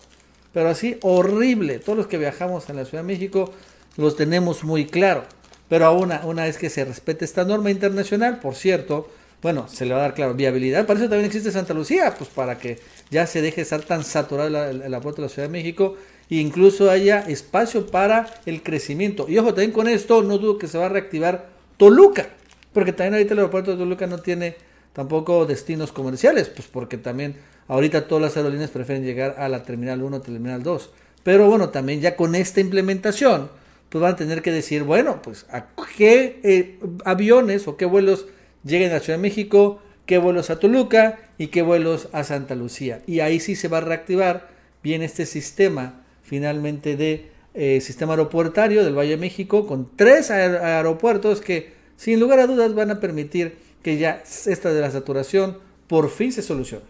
[0.57, 1.81] pero así horrible.
[1.81, 3.53] Todos los que viajamos en la Ciudad de México
[3.99, 5.25] los tenemos muy claro.
[5.69, 9.11] Pero aún una vez que se respete esta norma internacional, por cierto,
[9.42, 10.87] bueno, se le va a dar, claro, viabilidad.
[10.87, 12.79] Para eso también existe Santa Lucía, pues para que
[13.11, 15.97] ya se deje de estar tan saturado el, aeropuerto de la Ciudad de México
[16.31, 19.27] e incluso haya espacio para el crecimiento.
[19.29, 22.31] Y ojo, también con esto no dudo que se va a reactivar Toluca,
[22.73, 24.57] porque también ahorita el aeropuerto de Toluca no tiene
[24.96, 27.37] tampoco destinos comerciales, pues porque también
[27.68, 30.90] ahorita todas las aerolíneas prefieren llegar a la Terminal 1 Terminal 2.
[31.22, 33.50] Pero bueno, también ya con esta implementación,
[33.90, 35.66] pues van a tener que decir, bueno, pues a
[35.98, 38.24] qué eh, aviones o qué vuelos
[38.64, 43.02] lleguen a Ciudad de México, qué vuelos a Toluca y qué vuelos a Santa Lucía.
[43.06, 44.48] Y ahí sí se va a reactivar
[44.83, 51.42] bien este sistema finalmente de eh, sistema aeropuertario del Valle de México con tres aeropuertos
[51.42, 56.10] que sin lugar a dudas van a permitir que ya esta de la saturación por
[56.10, 56.87] fin se solucione.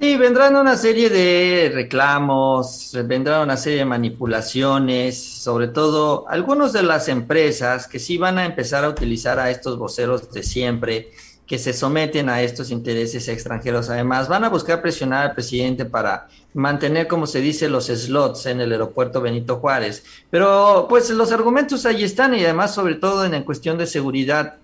[0.00, 6.82] Y vendrán una serie de reclamos, vendrán una serie de manipulaciones, sobre todo algunos de
[6.82, 11.10] las empresas que sí van a empezar a utilizar a estos voceros de siempre,
[11.46, 13.90] que se someten a estos intereses extranjeros.
[13.90, 18.62] Además, van a buscar presionar al presidente para mantener, como se dice, los slots en
[18.62, 20.04] el aeropuerto Benito Juárez.
[20.30, 24.56] Pero pues los argumentos ahí están y además sobre todo en cuestión de seguridad,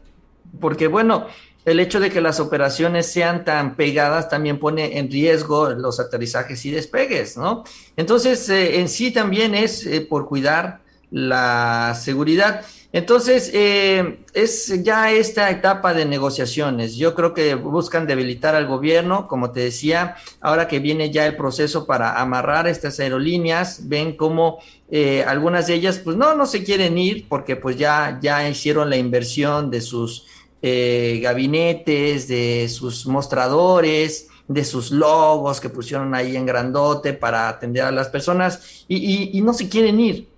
[0.61, 1.27] porque bueno,
[1.65, 6.65] el hecho de que las operaciones sean tan pegadas también pone en riesgo los aterrizajes
[6.65, 7.65] y despegues, ¿no?
[7.97, 10.81] Entonces, eh, en sí también es eh, por cuidar
[11.11, 12.65] la seguridad.
[12.91, 16.97] Entonces, eh, es ya esta etapa de negociaciones.
[16.97, 21.37] Yo creo que buscan debilitar al gobierno, como te decía, ahora que viene ya el
[21.37, 24.59] proceso para amarrar estas aerolíneas, ven cómo
[24.91, 28.89] eh, algunas de ellas, pues no, no se quieren ir porque pues ya, ya hicieron
[28.89, 30.27] la inversión de sus
[30.63, 37.85] eh, gabinetes, de sus mostradores, de sus logos que pusieron ahí en grandote para atender
[37.85, 40.38] a las personas y no se quieren ir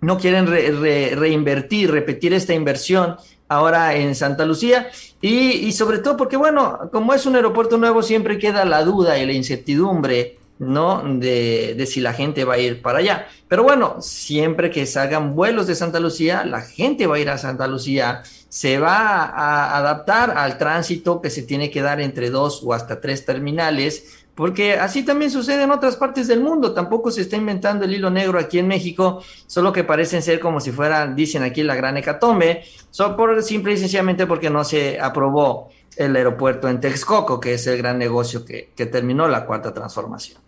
[0.00, 3.16] no quieren reinvertir, repetir esta inversión
[3.48, 4.90] ahora en Santa Lucía
[5.20, 9.26] y, sobre todo porque, bueno, como es un aeropuerto nuevo, siempre queda la duda y
[9.26, 11.02] la incertidumbre, ¿no?
[11.04, 13.26] De, de, si la gente va a ir para allá.
[13.48, 17.38] Pero bueno, siempre que salgan vuelos de Santa Lucía, la gente va a ir a
[17.38, 22.62] Santa Lucía, se va a adaptar al tránsito que se tiene que dar entre dos
[22.64, 26.72] o hasta tres terminales porque así también sucede en otras partes del mundo.
[26.72, 30.60] Tampoco se está inventando el hilo negro aquí en México, solo que parecen ser como
[30.60, 32.62] si fueran, dicen aquí, la gran hecatombe,
[32.92, 37.66] solo por simple y sencillamente porque no se aprobó el aeropuerto en Texcoco, que es
[37.66, 40.40] el gran negocio que, que terminó la cuarta transformación.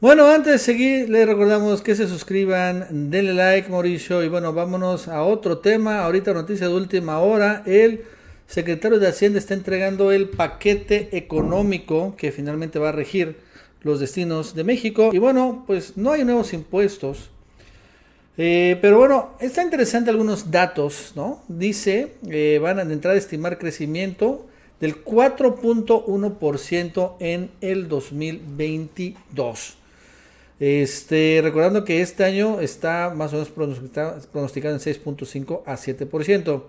[0.00, 5.06] Bueno, antes de seguir, les recordamos que se suscriban, denle like, Mauricio, y bueno, vámonos
[5.06, 6.00] a otro tema.
[6.00, 8.02] Ahorita noticia de última hora, el
[8.46, 13.38] secretario de Hacienda está entregando el paquete económico que finalmente va a regir
[13.82, 15.10] los destinos de México.
[15.12, 17.30] Y bueno, pues no hay nuevos impuestos.
[18.36, 21.44] Eh, pero bueno, está interesante algunos datos, ¿no?
[21.46, 24.46] Dice, eh, van a entrar a estimar crecimiento
[24.80, 29.76] del 4.1% en el 2022.
[30.60, 36.62] Este, recordando que este año está más o menos pronosticado en 6.5 a 7%.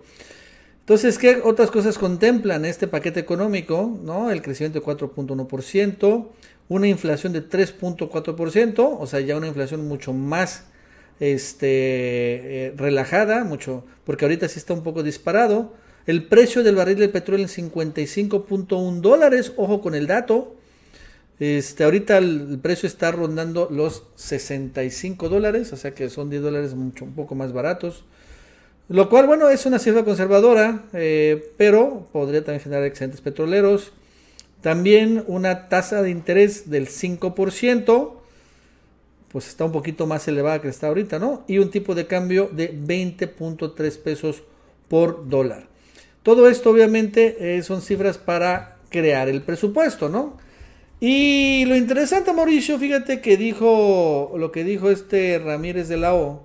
[0.86, 4.00] Entonces, ¿qué otras cosas contemplan este paquete económico?
[4.04, 4.30] ¿no?
[4.30, 6.28] El crecimiento de 4.1%,
[6.70, 10.66] una inflación de 3.4%, o sea, ya una inflación mucho más
[11.20, 15.74] este, eh, relajada, mucho, porque ahorita sí está un poco disparado.
[16.06, 20.56] El precio del barril de petróleo en 55.1 dólares, ojo con el dato.
[21.40, 26.76] Este, ahorita el, precio está rondando los 65 dólares, o sea que son 10 dólares
[26.76, 28.06] mucho, un poco más baratos.
[28.88, 33.92] Lo cual, bueno, es una cifra conservadora, eh, pero podría también generar excedentes petroleros.
[34.62, 38.14] También una tasa de interés del 5%,
[39.32, 41.44] pues está un poquito más elevada que está ahorita, ¿no?
[41.48, 44.44] Y un tipo de cambio de 20.3 pesos
[44.88, 45.68] por dólar.
[46.24, 50.38] Todo esto obviamente eh, son cifras para crear el presupuesto, ¿no?
[51.00, 56.44] Y lo interesante, Mauricio, fíjate que dijo lo que dijo este Ramírez de la O,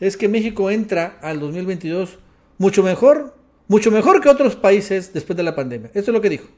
[0.00, 2.18] es que México entra al 2022
[2.58, 3.36] mucho mejor,
[3.68, 5.90] mucho mejor que otros países después de la pandemia.
[5.94, 6.48] Eso es lo que dijo.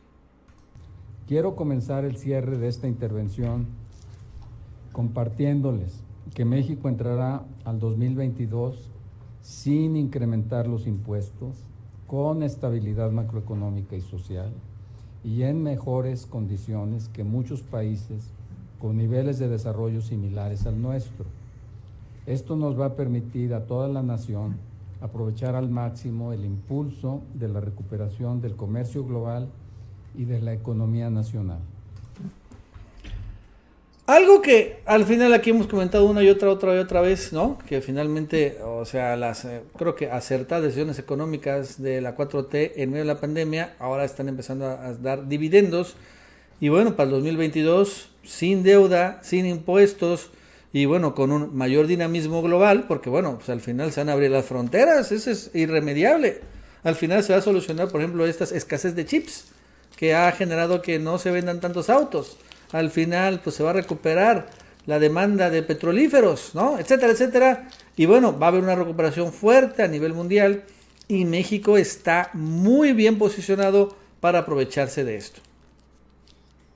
[1.26, 3.66] Quiero comenzar el cierre de esta intervención
[4.92, 6.02] compartiéndoles
[6.34, 8.90] que México entrará al 2022
[9.42, 11.64] sin incrementar los impuestos,
[12.06, 14.50] con estabilidad macroeconómica y social
[15.22, 18.32] y en mejores condiciones que muchos países
[18.78, 21.26] con niveles de desarrollo similares al nuestro.
[22.28, 24.58] Esto nos va a permitir a toda la nación
[25.00, 29.48] aprovechar al máximo el impulso de la recuperación del comercio global
[30.14, 31.60] y de la economía nacional.
[34.06, 37.56] Algo que al final aquí hemos comentado una y otra, otra y otra vez, ¿no?
[37.66, 42.90] Que finalmente, o sea, las eh, creo que acertadas decisiones económicas de la 4T en
[42.90, 45.96] medio de la pandemia ahora están empezando a, a dar dividendos.
[46.60, 50.30] Y bueno, para el 2022, sin deuda, sin impuestos,
[50.78, 54.12] y bueno, con un mayor dinamismo global, porque bueno, pues al final se van a
[54.12, 56.40] abrir las fronteras, eso es irremediable.
[56.84, 59.46] Al final se va a solucionar, por ejemplo, estas escasez de chips
[59.96, 62.36] que ha generado que no se vendan tantos autos.
[62.70, 64.50] Al final, pues se va a recuperar
[64.86, 66.78] la demanda de petrolíferos, ¿no?
[66.78, 67.68] Etcétera, etcétera.
[67.96, 70.62] Y bueno, va a haber una recuperación fuerte a nivel mundial
[71.08, 75.40] y México está muy bien posicionado para aprovecharse de esto.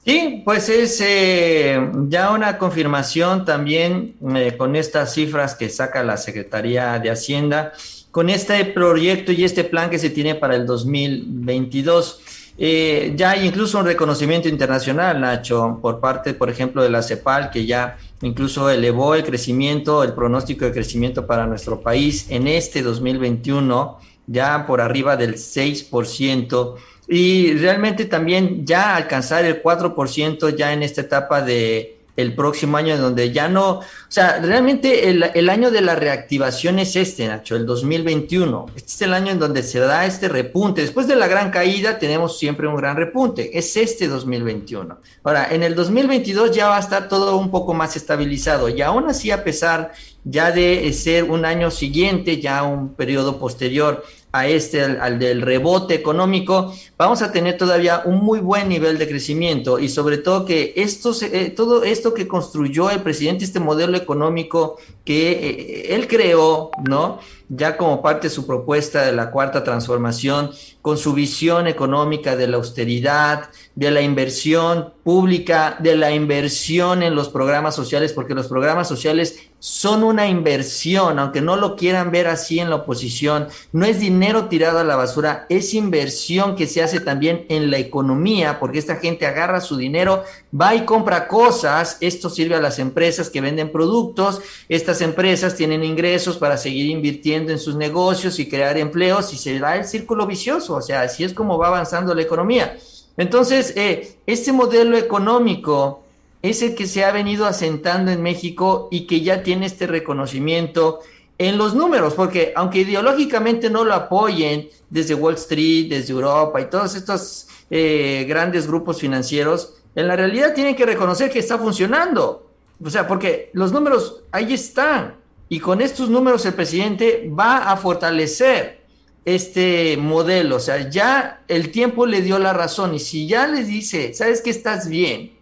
[0.05, 6.17] Sí, pues es eh, ya una confirmación también eh, con estas cifras que saca la
[6.17, 7.73] Secretaría de Hacienda,
[8.11, 12.21] con este proyecto y este plan que se tiene para el 2022.
[12.59, 17.51] Eh, ya hay incluso un reconocimiento internacional, Nacho, por parte, por ejemplo, de la CEPAL,
[17.51, 22.83] que ya incluso elevó el crecimiento, el pronóstico de crecimiento para nuestro país en este
[22.83, 26.75] 2021, ya por arriba del 6%
[27.09, 32.99] y realmente también ya alcanzar el 4% ya en esta etapa de, el próximo año
[32.99, 37.57] donde ya no, o sea, realmente el, el, año de la reactivación es este, Nacho,
[37.57, 38.67] el 2021.
[38.77, 40.83] Este es el año en donde se da este repunte.
[40.83, 43.57] Después de la gran caída tenemos siempre un gran repunte.
[43.57, 44.99] Es este 2021.
[45.25, 49.09] Ahora, en el 2022 ya va a estar todo un poco más estabilizado y aún
[49.09, 49.93] así a pesar
[50.25, 55.95] ya de ser un año siguiente, ya un periodo posterior a este, al, del rebote
[55.95, 60.73] económico, vamos a tener todavía un muy buen nivel de crecimiento y sobre todo que
[60.77, 66.71] esto, eh, todo esto que construyó el presidente, este modelo económico que eh, él creó,
[66.89, 67.19] ¿no?
[67.55, 72.49] Ya como parte de su propuesta de la cuarta transformación, con su visión económica de
[72.49, 78.47] la austeridad, de la inversión pública, de la inversión en los programas sociales, porque los
[78.47, 83.87] programas sociales son una inversión, aunque no lo quieran ver así en la oposición, no
[83.87, 88.59] es dinero tirado a la basura, es inversión que se hace también en la economía,
[88.59, 90.25] porque esta gente agarra su dinero,
[90.59, 95.85] va y compra cosas, esto sirve a las empresas que venden productos, estas empresas tienen
[95.85, 100.27] ingresos para seguir invirtiendo en sus negocios y crear empleos y se da el círculo
[100.27, 102.77] vicioso, o sea, así es como va avanzando la economía.
[103.17, 106.03] Entonces, eh, este modelo económico
[106.43, 111.01] es el que se ha venido asentando en México y que ya tiene este reconocimiento
[111.39, 116.71] en los números, porque aunque ideológicamente no lo apoyen desde Wall Street, desde Europa y
[116.71, 122.47] todos estos eh, grandes grupos financieros, en la realidad tienen que reconocer que está funcionando.
[122.85, 125.17] O sea, porque los números ahí están
[125.53, 128.87] y con estos números el presidente va a fortalecer
[129.23, 130.57] este modelo.
[130.57, 132.95] O sea, ya el tiempo le dio la razón.
[132.95, 135.33] Y si ya les dice, sabes que estás bien,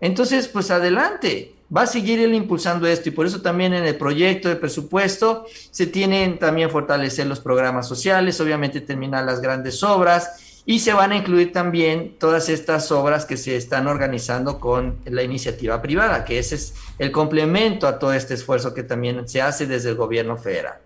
[0.00, 3.08] entonces, pues adelante, va a seguir él impulsando esto.
[3.08, 7.88] Y por eso también en el proyecto de presupuesto se tienen también fortalecer los programas
[7.88, 13.24] sociales, obviamente terminar las grandes obras y se van a incluir también todas estas obras
[13.24, 18.12] que se están organizando con la iniciativa privada, que ese es el complemento a todo
[18.12, 20.78] este esfuerzo que también se hace desde el gobierno federal.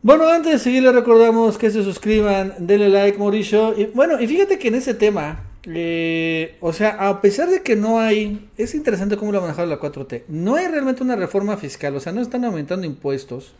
[0.00, 3.74] Bueno, antes de seguir, les recordamos que se suscriban, denle like, Mauricio.
[3.76, 7.74] Y bueno, y fíjate que en ese tema, eh, o sea, a pesar de que
[7.74, 11.56] no hay, es interesante cómo lo ha manejado la 4T, no hay realmente una reforma
[11.56, 13.54] fiscal, o sea, no están aumentando impuestos,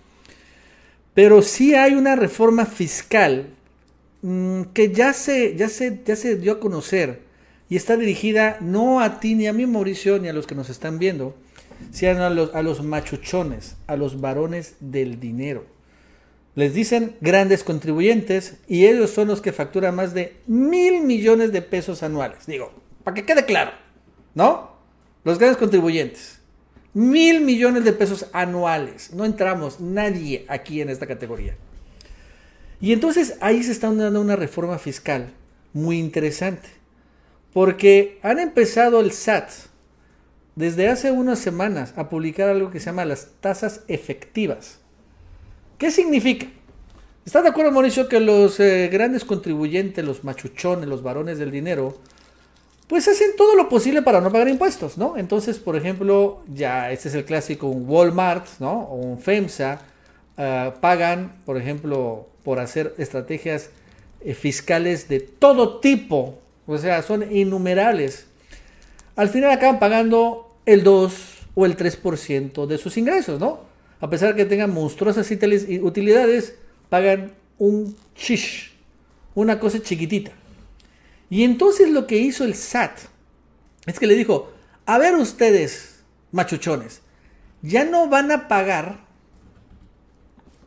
[1.15, 3.47] pero sí hay una reforma fiscal
[4.23, 7.21] mmm, que ya se, ya, se, ya se dio a conocer
[7.69, 10.71] y está dirigida no a ti ni a mí, Mauricio, ni a los que nos
[10.71, 11.35] están viendo,
[11.91, 15.65] sino a los, a los machuchones, a los varones del dinero.
[16.55, 21.63] Les dicen grandes contribuyentes y ellos son los que facturan más de mil millones de
[21.63, 22.45] pesos anuales.
[22.47, 22.73] Digo,
[23.05, 23.73] para que quede claro,
[24.35, 24.73] ¿no?
[25.25, 26.41] Los grandes contribuyentes.
[26.93, 29.15] Mil millones de pesos anuales.
[29.15, 31.57] No entramos nadie aquí en esta categoría.
[32.83, 35.33] Y entonces ahí se está dando una reforma fiscal
[35.73, 36.69] muy interesante.
[37.53, 39.51] Porque han empezado el SAT
[40.57, 44.81] desde hace unas semanas a publicar algo que se llama las tasas efectivas.
[45.79, 46.47] ¿Qué significa?
[47.25, 51.99] ¿Estás de acuerdo, Mauricio, que los eh, grandes contribuyentes, los machuchones, los varones del dinero,
[52.89, 55.17] pues hacen todo lo posible para no pagar impuestos, ¿no?
[55.17, 58.73] Entonces, por ejemplo, ya este es el clásico, un Walmart, ¿no?
[58.73, 59.81] O un FEMSA,
[60.37, 63.71] uh, pagan, por ejemplo, por hacer estrategias
[64.21, 68.27] eh, fiscales de todo tipo, o sea, son innumerables.
[69.17, 71.13] Al final acaban pagando el 2
[71.55, 73.73] o el 3% de sus ingresos, ¿no?
[74.03, 76.57] a pesar de que tengan monstruosas utilidades,
[76.89, 78.73] pagan un shish,
[79.37, 80.33] una cosa chiquitita.
[81.31, 82.99] Y entonces lo que hizo el SAT
[83.87, 84.53] es que le dijo,
[84.87, 86.01] a ver ustedes,
[86.33, 87.01] machuchones,
[87.63, 89.05] ya no van a pagar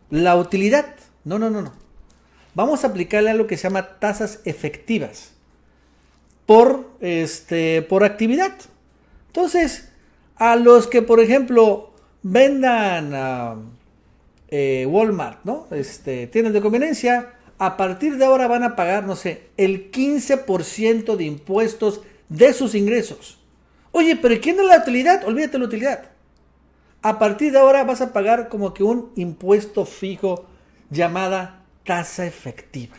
[0.10, 0.96] la utilidad.
[1.26, 1.74] No, no, no, no.
[2.54, 5.34] Vamos a aplicarle a lo que se llama tasas efectivas
[6.46, 8.54] por, este, por actividad.
[9.28, 9.90] Entonces,
[10.38, 13.56] a los que, por ejemplo, vendan a
[14.50, 15.68] eh, Walmart, ¿no?
[15.72, 21.16] Este, tienen de conveniencia, a partir de ahora van a pagar, no sé, el 15%
[21.16, 23.40] de impuestos de sus ingresos.
[23.92, 25.24] Oye, pero ¿quién es la utilidad?
[25.26, 26.04] Olvídate la utilidad.
[27.02, 30.46] A partir de ahora vas a pagar como que un impuesto fijo
[30.96, 32.96] llamada tasa efectiva.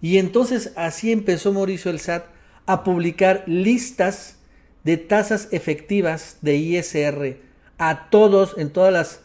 [0.00, 2.26] Y entonces así empezó Mauricio el SAT
[2.66, 4.36] a publicar listas
[4.84, 7.38] de tasas efectivas de ISR
[7.78, 9.20] a todos en todas las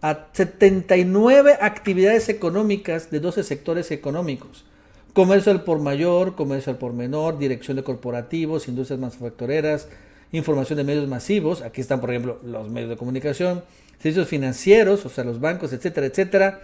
[0.00, 4.64] a 79 actividades económicas de 12 sectores económicos.
[5.12, 9.88] Comercio al por mayor, comercio al por menor, dirección de corporativos, industrias manufactureras,
[10.30, 13.64] información de medios masivos, aquí están por ejemplo los medios de comunicación,
[14.00, 16.60] servicios financieros, o sea, los bancos, etcétera, etcétera.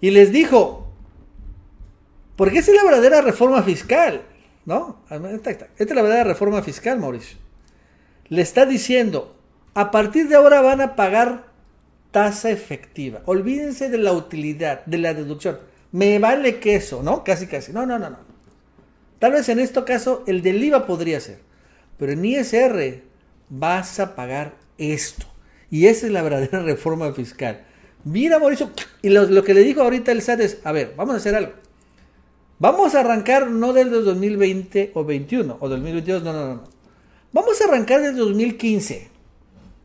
[0.00, 0.88] Y les dijo,
[2.36, 4.22] porque esa es la verdadera reforma fiscal,
[4.64, 5.02] ¿no?
[5.10, 7.36] Esta es la verdadera reforma fiscal, Mauricio.
[8.28, 9.36] le está diciendo,
[9.74, 11.50] a partir de ahora van a pagar
[12.10, 13.22] tasa efectiva.
[13.26, 15.58] Olvídense de la utilidad, de la deducción.
[15.92, 17.24] Me vale queso, ¿no?
[17.24, 17.72] Casi, casi.
[17.72, 18.18] No, no, no, no.
[19.18, 21.40] Tal vez en este caso el del IVA podría ser.
[21.98, 23.02] Pero en ISR
[23.48, 25.26] vas a pagar esto.
[25.70, 27.66] Y esa es la verdadera reforma fiscal.
[28.04, 28.70] Mira, Mauricio,
[29.02, 31.34] y lo, lo, que le dijo ahorita el SAT es, a ver, vamos a hacer
[31.34, 31.52] algo.
[32.58, 36.64] Vamos a arrancar no del 2020 o 21 o 2022, no, no, no.
[37.32, 39.08] Vamos a arrancar del 2015.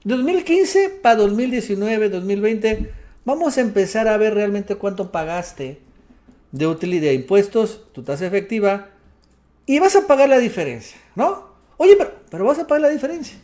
[0.03, 2.91] 2015 para 2019, 2020,
[3.24, 5.80] vamos a empezar a ver realmente cuánto pagaste
[6.51, 8.89] de utilidad de impuestos, tu tasa efectiva,
[9.66, 11.49] y vas a pagar la diferencia, ¿no?
[11.78, 13.38] Oye, pero, pero vas a pagar la diferencia.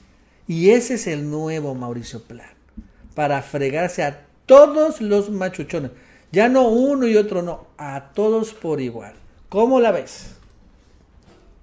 [0.47, 2.53] Y ese es el nuevo Mauricio Plan,
[3.15, 5.91] para fregarse a todos los machuchones.
[6.31, 9.13] Ya no uno y otro no, a todos por igual.
[9.49, 10.35] ¿Cómo la ves?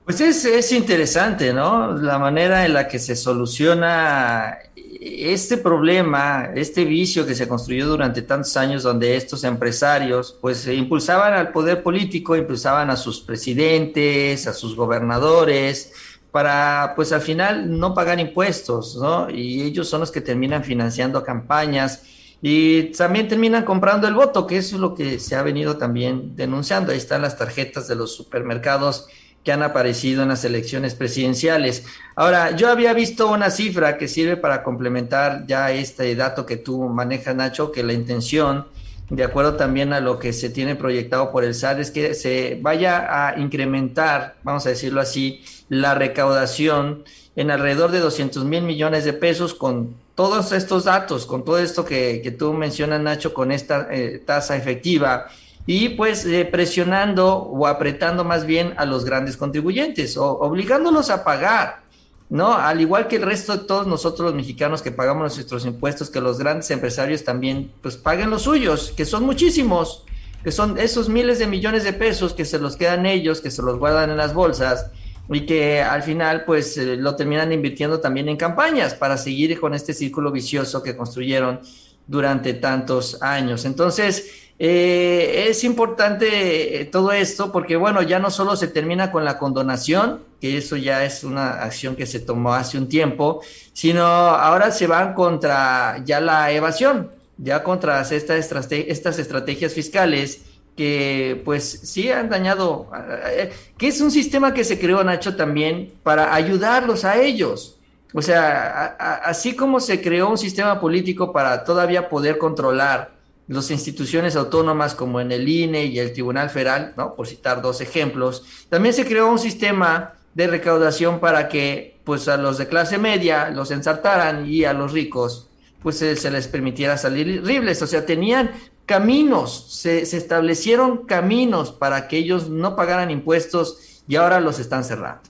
[0.05, 1.95] Pues es, es, interesante, ¿no?
[1.97, 4.59] La manera en la que se soluciona
[5.01, 11.35] este problema, este vicio que se construyó durante tantos años donde estos empresarios pues impulsaban
[11.35, 15.93] al poder político, impulsaban a sus presidentes, a sus gobernadores,
[16.31, 19.31] para pues al final no pagar impuestos, ¿no?
[19.31, 22.03] Y ellos son los que terminan financiando campañas
[22.41, 26.37] y también terminan comprando el voto, que eso es lo que se ha venido también
[26.37, 26.93] denunciando.
[26.93, 29.09] Ahí están las tarjetas de los supermercados
[29.43, 31.85] que han aparecido en las elecciones presidenciales.
[32.15, 36.89] Ahora, yo había visto una cifra que sirve para complementar ya este dato que tú
[36.89, 38.67] manejas, Nacho, que la intención,
[39.11, 42.59] de acuerdo también a lo que se tiene proyectado por el SAT, es que se
[42.61, 49.05] vaya a incrementar, vamos a decirlo así, la recaudación en alrededor de 200 mil millones
[49.05, 53.53] de pesos con todos estos datos, con todo esto que, que tú mencionas, Nacho, con
[53.53, 55.29] esta eh, tasa efectiva
[55.65, 61.23] y pues eh, presionando o apretando más bien a los grandes contribuyentes o obligándolos a
[61.23, 61.83] pagar,
[62.31, 62.53] ¿no?
[62.53, 66.21] Al igual que el resto de todos nosotros los mexicanos que pagamos nuestros impuestos, que
[66.21, 70.05] los grandes empresarios también pues paguen los suyos, que son muchísimos,
[70.43, 73.63] que son esos miles de millones de pesos que se los quedan ellos, que se
[73.63, 74.91] los guardan en las bolsas
[75.31, 79.75] y que al final pues eh, lo terminan invirtiendo también en campañas para seguir con
[79.75, 81.61] este círculo vicioso que construyeron
[82.07, 83.65] durante tantos años.
[83.65, 89.25] Entonces, eh, es importante eh, todo esto porque, bueno, ya no solo se termina con
[89.25, 93.41] la condonación, que eso ya es una acción que se tomó hace un tiempo,
[93.73, 100.41] sino ahora se van contra ya la evasión, ya contra estas, estas estrategias fiscales
[100.79, 102.89] que pues sí han dañado,
[103.27, 107.81] eh, que es un sistema que se creó, Nacho, también para ayudarlos a ellos.
[108.15, 113.11] O sea, así como se creó un sistema político para todavía poder controlar
[113.49, 117.17] las instituciones autónomas como en el INE y el Tribunal Federal, ¿no?
[117.17, 122.37] por citar dos ejemplos, también se creó un sistema de recaudación para que pues a
[122.37, 125.49] los de clase media los ensartaran y a los ricos
[125.83, 128.53] pues se, les permitiera salir libres, o sea, tenían
[128.89, 134.83] caminos, se, se, establecieron caminos para que ellos no pagaran impuestos y ahora los están
[134.83, 135.21] cerrando.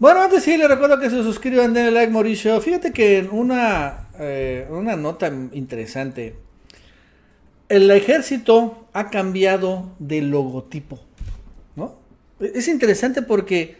[0.00, 2.60] Bueno, antes sí, les recuerdo que se suscriban, denle like, Mauricio.
[2.60, 6.36] Fíjate que una, eh, una nota interesante
[7.70, 10.98] el ejército ha cambiado de logotipo,
[11.76, 11.94] ¿no?
[12.40, 13.76] Es interesante porque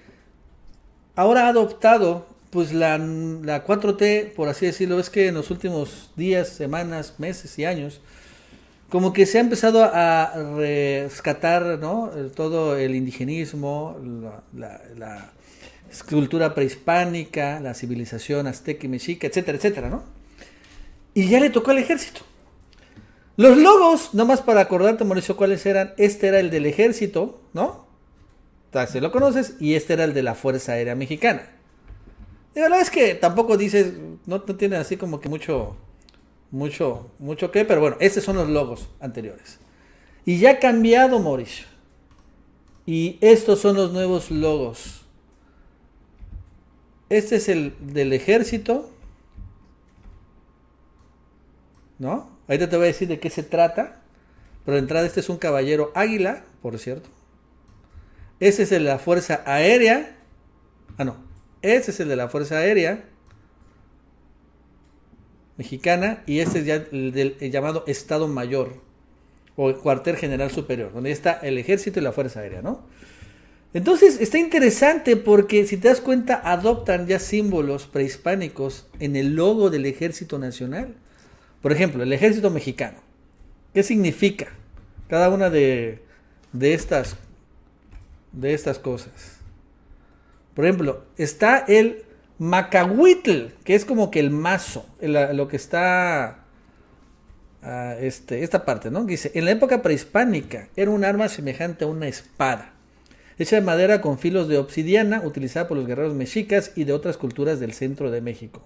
[1.17, 6.13] ahora ha adoptado pues la, la 4T, por así decirlo, es que en los últimos
[6.15, 8.01] días, semanas, meses y años,
[8.91, 12.11] como que se ha empezado a rescatar ¿no?
[12.35, 13.97] todo el indigenismo,
[14.53, 15.33] la,
[16.09, 20.03] cultura prehispánica, la civilización azteca y mexica, etcétera, etcétera, ¿no?
[21.15, 22.21] Y ya le tocó al ejército.
[23.37, 25.95] Los logos, nomás para acordarte, Mauricio, cuáles eran.
[25.97, 27.87] Este era el del ejército, ¿no?
[28.89, 31.43] Si lo conoces, y este era el de la Fuerza Aérea Mexicana.
[32.55, 33.95] La verdad es que tampoco dices,
[34.27, 35.77] no, no tiene así como que mucho,
[36.51, 39.59] mucho, mucho que, pero bueno, estos son los logos anteriores.
[40.25, 41.67] Y ya ha cambiado, Mauricio.
[42.87, 45.03] Y estos son los nuevos logos.
[47.09, 48.91] Este es el del ejército.
[51.99, 52.31] ¿No?
[52.49, 54.01] Ahorita te voy a decir de qué se trata.
[54.65, 57.09] Pero de entrada este es un caballero águila, por cierto.
[58.41, 60.17] Ese es el de la Fuerza Aérea.
[60.99, 61.17] Ah, no.
[61.63, 63.10] Ese es el de la Fuerza Aérea
[65.61, 66.23] Mexicana.
[66.27, 68.73] Y este es ya el del llamado Estado Mayor.
[69.57, 70.91] O el Cuartel General Superior.
[70.91, 72.87] Donde está el ejército y la Fuerza Aérea, ¿no?
[73.75, 79.69] Entonces está interesante porque si te das cuenta adoptan ya símbolos prehispánicos en el logo
[79.69, 80.95] del Ejército Nacional.
[81.61, 82.99] Por ejemplo, el ejército mexicano.
[83.75, 84.49] ¿Qué significa
[85.09, 86.01] cada una de,
[86.59, 87.17] estas,
[88.33, 89.13] de estas cosas?
[90.55, 92.05] Por ejemplo, está el
[92.41, 96.47] Macahuitl, que es como que el mazo, lo que está
[97.63, 99.05] ah, este, esta parte, ¿no?
[99.05, 102.73] Dice, en la época prehispánica era un arma semejante a una espada,
[103.39, 107.19] hecha de madera con filos de obsidiana, utilizada por los guerreros mexicas y de otras
[107.19, 108.63] culturas del centro de México.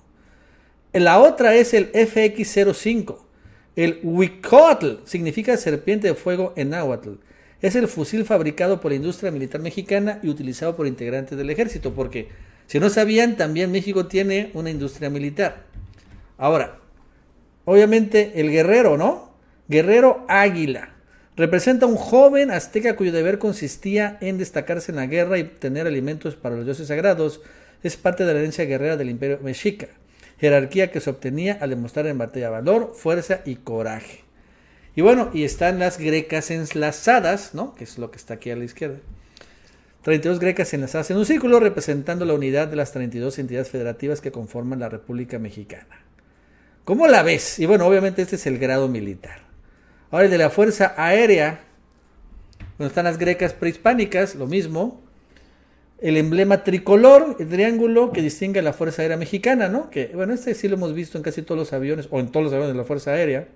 [0.92, 3.18] La otra es el FX-05.
[3.74, 7.14] El Huicotl significa serpiente de fuego en náhuatl.
[7.60, 11.92] Es el fusil fabricado por la industria militar mexicana y utilizado por integrantes del ejército,
[11.92, 12.28] porque
[12.66, 15.64] si no sabían, también México tiene una industria militar.
[16.38, 16.78] Ahora,
[17.64, 19.34] obviamente el guerrero, ¿no?
[19.68, 20.94] Guerrero águila.
[21.36, 25.86] Representa a un joven azteca cuyo deber consistía en destacarse en la guerra y obtener
[25.86, 27.40] alimentos para los dioses sagrados.
[27.82, 29.88] Es parte de la herencia guerrera del imperio mexica.
[30.38, 34.24] Jerarquía que se obtenía al demostrar en batalla valor, fuerza y coraje.
[34.96, 37.74] Y bueno, y están las grecas enlazadas, ¿no?
[37.74, 38.98] Que es lo que está aquí a la izquierda.
[40.04, 44.30] 32 grecas enlazadas en un círculo representando la unidad de las 32 entidades federativas que
[44.30, 46.04] conforman la República Mexicana.
[46.84, 47.58] ¿Cómo la ves?
[47.58, 49.38] Y bueno, obviamente este es el grado militar.
[50.10, 51.60] Ahora el de la Fuerza Aérea,
[52.76, 55.00] donde están las grecas prehispánicas, lo mismo.
[56.02, 59.88] El emblema tricolor, el triángulo que distingue a la Fuerza Aérea Mexicana, ¿no?
[59.88, 62.44] Que bueno, este sí lo hemos visto en casi todos los aviones, o en todos
[62.44, 63.48] los aviones de la Fuerza Aérea.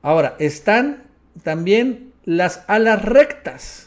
[0.00, 1.02] Ahora, están
[1.42, 3.85] también las alas rectas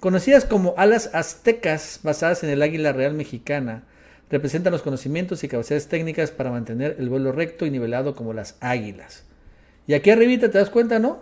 [0.00, 3.82] Conocidas como alas aztecas basadas en el águila real mexicana,
[4.30, 8.56] representan los conocimientos y capacidades técnicas para mantener el vuelo recto y nivelado como las
[8.60, 9.24] águilas.
[9.88, 11.18] Y aquí arribita te das cuenta, ¿no?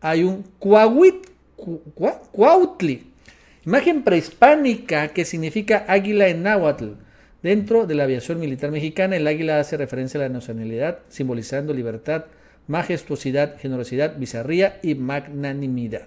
[0.00, 1.26] Hay un cuauhit,
[2.32, 3.12] cuautli,
[3.66, 6.92] imagen prehispánica que significa águila en náhuatl.
[7.42, 12.24] Dentro de la aviación militar mexicana, el águila hace referencia a la nacionalidad, simbolizando libertad,
[12.68, 16.06] majestuosidad, generosidad, bizarría y magnanimidad.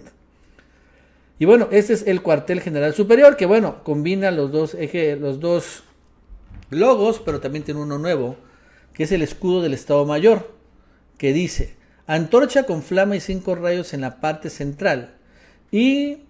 [1.39, 4.75] Y bueno, este es el cuartel general superior, que bueno, combina los dos,
[5.19, 5.83] los dos
[6.69, 8.38] logos, pero también tiene uno nuevo,
[8.93, 10.51] que es el escudo del Estado Mayor,
[11.17, 11.75] que dice,
[12.07, 15.15] antorcha con flama y cinco rayos en la parte central,
[15.71, 16.23] y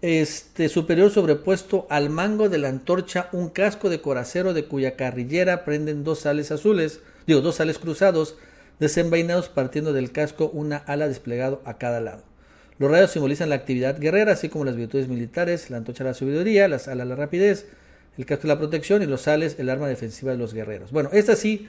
[0.00, 5.64] este superior sobrepuesto al mango de la antorcha un casco de coracero de cuya carrillera
[5.64, 8.36] prenden dos sales azules, digo, dos sales cruzados,
[8.78, 12.22] desenvainados partiendo del casco una ala desplegado a cada lado.
[12.78, 16.68] Los rayos simbolizan la actividad guerrera, así como las virtudes militares, la antorcha la sabiduría,
[16.68, 17.66] las alas la rapidez,
[18.18, 20.92] el casco la protección y los sales el arma defensiva de los guerreros.
[20.92, 21.68] Bueno, esta sí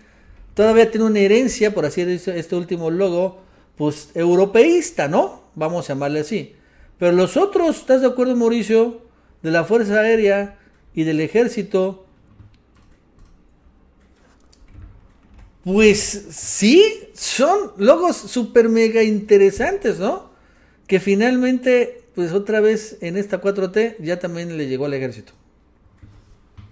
[0.53, 3.41] todavía tiene una herencia, por así decirlo, este último logo,
[3.77, 5.43] pues europeísta, ¿no?
[5.55, 6.55] Vamos a llamarle así.
[6.97, 9.01] Pero los otros, ¿estás de acuerdo, Mauricio?
[9.43, 10.57] De la Fuerza Aérea
[10.95, 12.07] y del Ejército,
[15.63, 16.83] pues sí,
[17.13, 20.26] son logos super mega interesantes, ¿no?
[20.87, 25.33] Que finalmente, pues otra vez en esta 4T ya también le llegó al ejército.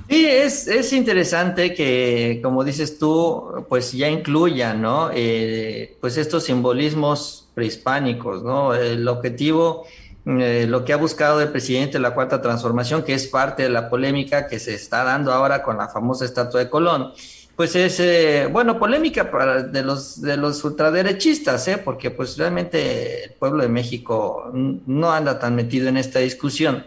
[0.08, 5.10] Sí, es, es interesante que, como dices tú, pues ya incluyan, ¿no?
[5.12, 8.76] Eh, pues estos simbolismos prehispánicos, ¿no?
[8.76, 9.88] El objetivo,
[10.28, 13.70] eh, lo que ha buscado el presidente de la Cuarta Transformación, que es parte de
[13.70, 17.12] la polémica que se está dando ahora con la famosa estatua de Colón,
[17.56, 21.78] pues es, eh, bueno, polémica para de los, de los ultraderechistas, ¿eh?
[21.78, 26.86] porque pues realmente el pueblo de México no anda tan metido en esta discusión.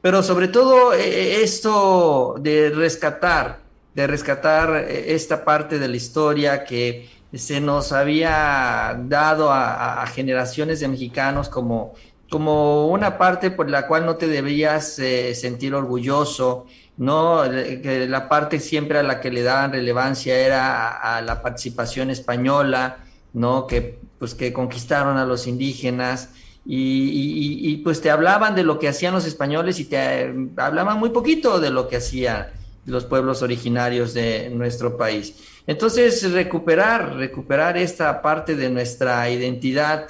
[0.00, 3.60] Pero sobre todo eh, esto de rescatar,
[3.94, 10.80] de rescatar eh, esta parte de la historia que se nos había dado a, generaciones
[10.80, 11.92] de mexicanos como,
[12.30, 14.98] como una parte por la cual no te debías
[15.34, 16.66] sentir orgulloso,
[16.96, 17.42] ¿no?
[17.44, 22.98] Que la parte siempre a la que le daban relevancia era a, la participación española,
[23.32, 23.66] ¿no?
[23.66, 26.30] Que, pues, que conquistaron a los indígenas
[26.64, 31.60] y, pues te hablaban de lo que hacían los españoles y te hablaban muy poquito
[31.60, 32.48] de lo que hacían
[32.86, 35.34] los pueblos originarios de nuestro país.
[35.66, 40.08] Entonces, recuperar, recuperar esta parte de nuestra identidad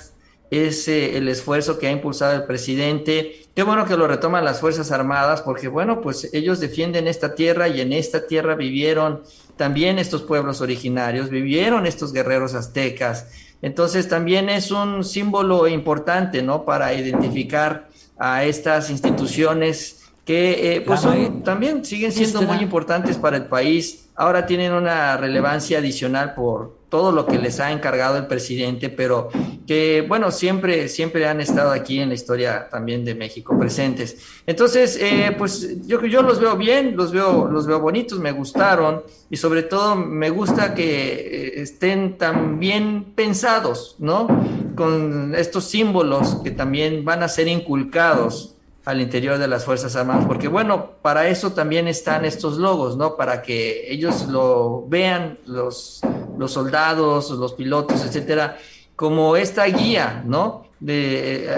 [0.50, 3.42] es el esfuerzo que ha impulsado el presidente.
[3.54, 7.68] Qué bueno que lo retoman las Fuerzas Armadas, porque bueno, pues ellos defienden esta tierra
[7.68, 9.22] y en esta tierra vivieron
[9.56, 13.26] también estos pueblos originarios, vivieron estos guerreros aztecas.
[13.62, 16.64] Entonces también es un símbolo importante, ¿no?
[16.64, 17.88] Para identificar
[18.18, 21.02] a estas instituciones que eh, pues
[21.44, 24.08] también siguen siendo muy importantes para el país.
[24.14, 29.28] Ahora tienen una relevancia adicional por, todo lo que les ha encargado el presidente, pero
[29.66, 34.16] que, bueno, siempre, siempre han estado aquí en la historia también de México presentes.
[34.46, 39.02] Entonces, eh, pues yo, yo los veo bien, los veo, los veo bonitos, me gustaron
[39.30, 44.28] y sobre todo me gusta que eh, estén tan bien pensados, ¿no?
[44.76, 48.55] Con estos símbolos que también van a ser inculcados
[48.86, 53.16] al interior de las Fuerzas Armadas, porque bueno, para eso también están estos logos, ¿no?
[53.16, 56.00] Para que ellos lo vean, los,
[56.38, 58.58] los soldados, los pilotos, etcétera,
[58.94, 60.68] como esta guía, ¿no?
[60.78, 61.50] De,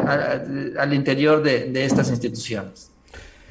[0.78, 2.90] al interior de, de, estas instituciones.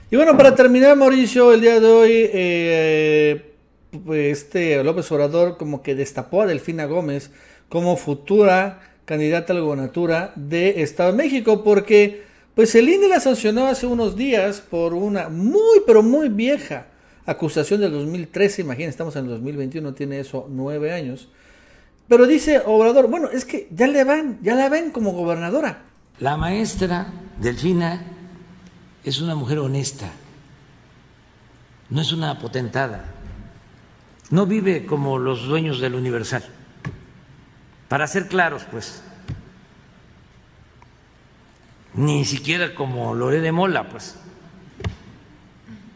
[0.10, 3.54] Y bueno, para terminar, Mauricio, el día de hoy, eh,
[4.10, 7.30] este López Obrador como que destapó a Delfina Gómez
[7.70, 12.27] como futura candidata a la gobernatura de Estado de México, porque
[12.58, 16.88] pues el INE la sancionó hace unos días por una muy, pero muy vieja
[17.28, 18.64] acusación del 2013.
[18.64, 21.30] Imagínense, estamos en el 2021, tiene eso nueve años.
[22.08, 25.84] Pero dice Obrador, bueno, es que ya le van, ya la ven como gobernadora.
[26.18, 28.04] La maestra Delfina
[29.04, 30.10] es una mujer honesta,
[31.92, 33.06] no es una potentada,
[34.32, 36.44] no vive como los dueños del Universal.
[37.88, 39.04] Para ser claros, pues
[41.98, 44.16] ni siquiera como Loré de Mola, pues,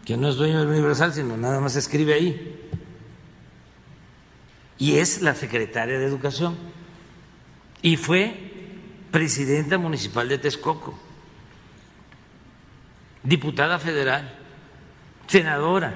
[0.04, 2.70] que no es dueño del Universal, sino nada más escribe ahí.
[4.80, 6.58] Y es la secretaria de Educación.
[7.84, 8.36] Y fue
[9.12, 10.98] presidenta municipal de Texcoco,
[13.22, 14.40] diputada federal,
[15.28, 15.94] senadora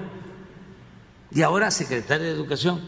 [1.31, 2.81] y ahora secretaria de Educación.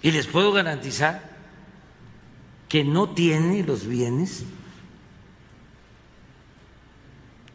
[0.00, 1.34] Y les puedo garantizar
[2.68, 4.44] que no tiene los bienes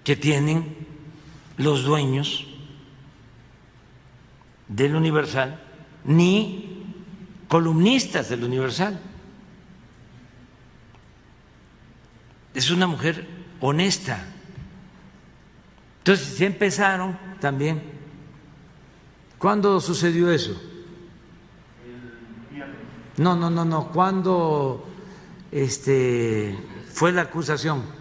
[0.10, 0.76] que tienen
[1.57, 2.47] los dueños
[4.68, 5.62] del Universal,
[6.03, 6.84] ni
[7.47, 8.99] columnistas del Universal.
[12.55, 13.28] Es una mujer
[13.62, 14.26] honesta.
[15.99, 17.80] Entonces, ya empezaron también.
[19.38, 20.60] ¿Cuándo sucedió eso?
[23.18, 23.89] No, no, no, no.
[23.89, 24.89] ¿Cuándo
[25.51, 26.57] este,
[26.91, 27.99] fue la acusación?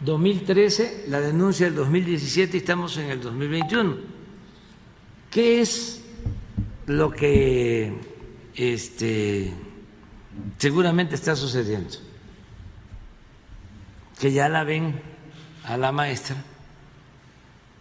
[0.00, 3.96] 2013, la denuncia del 2017 y estamos en el 2021.
[5.30, 6.02] ¿Qué es
[6.86, 7.92] lo que
[8.54, 9.52] este,
[10.56, 11.96] seguramente está sucediendo?
[14.20, 15.00] Que ya la ven
[15.64, 16.36] a la maestra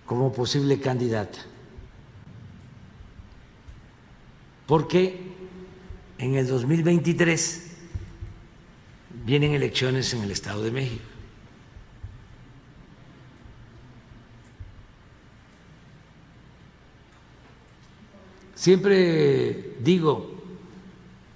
[0.06, 1.40] como posible candidata.
[4.66, 5.22] Porque
[6.18, 7.68] en el 2023
[9.26, 11.07] vienen elecciones en el Estado de México.
[18.68, 20.30] Siempre digo,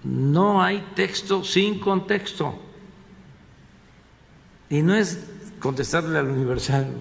[0.03, 2.59] no hay texto sin contexto.
[4.69, 6.93] Y no es contestarle al Universal,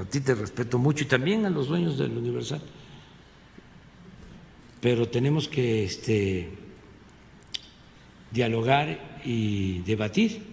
[0.00, 2.62] a ti te respeto mucho y también a los dueños del Universal.
[4.80, 6.56] Pero tenemos que este,
[8.30, 10.44] dialogar y debatir.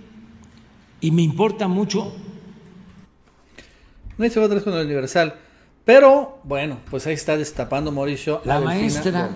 [1.01, 2.15] Y me importa mucho.
[4.17, 5.46] No se va a con el Universal.
[5.87, 8.41] Pero bueno, pues ahí está destapando Mauricio.
[8.43, 9.29] La maestra.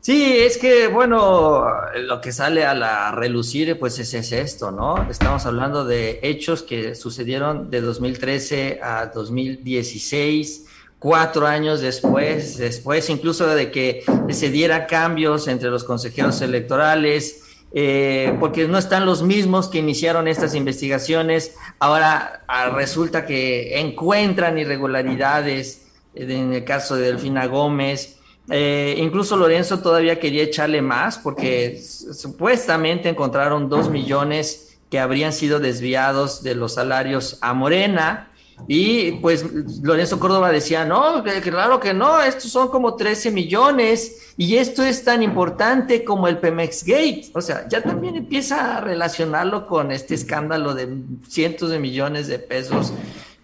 [0.00, 1.64] Sí, es que bueno,
[1.94, 5.08] lo que sale a la relucir pues es, es, esto, ¿no?
[5.08, 10.66] Estamos hablando de hechos que sucedieron de 2013 a 2016,
[10.98, 17.41] cuatro años después, después incluso de que se diera cambios entre los consejeros electorales,
[17.74, 21.56] eh, porque no están los mismos que iniciaron estas investigaciones.
[21.78, 28.18] Ahora ah, resulta que encuentran irregularidades eh, en el caso de Delfina Gómez.
[28.50, 35.58] Eh, incluso Lorenzo todavía quería echarle más porque supuestamente encontraron dos millones que habrían sido
[35.58, 38.31] desviados de los salarios a Morena.
[38.68, 39.44] Y pues
[39.82, 45.04] Lorenzo Córdoba decía, no, claro que no, estos son como 13 millones y esto es
[45.04, 47.30] tan importante como el Pemex Gate.
[47.34, 50.88] O sea, ya también empieza a relacionarlo con este escándalo de
[51.28, 52.92] cientos de millones de pesos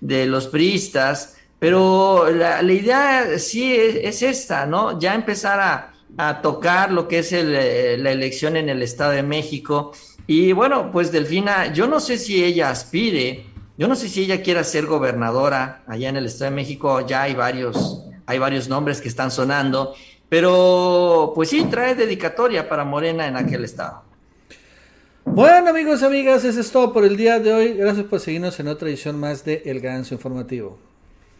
[0.01, 1.37] de los priistas.
[1.59, 4.99] Pero la, idea sí es, esta, ¿no?
[5.01, 5.95] Ya empezar a,
[6.43, 9.93] tocar lo que es eh, la elección en el Estado de México.
[10.27, 13.47] Y bueno, pues Delfina, yo no sé si ella aspire
[13.79, 17.23] yo no sé si ella quiera ser gobernadora allá en el Estado de México, ya
[17.23, 19.95] hay varios, hay varios nombres que están sonando,
[20.29, 24.03] pero pues sí, trae dedicatoria para Morena en aquel estado.
[25.25, 27.75] Bueno amigos y amigas, eso es todo por el día de hoy.
[27.75, 30.77] Gracias por seguirnos en otra edición más de El Ganso Informativo.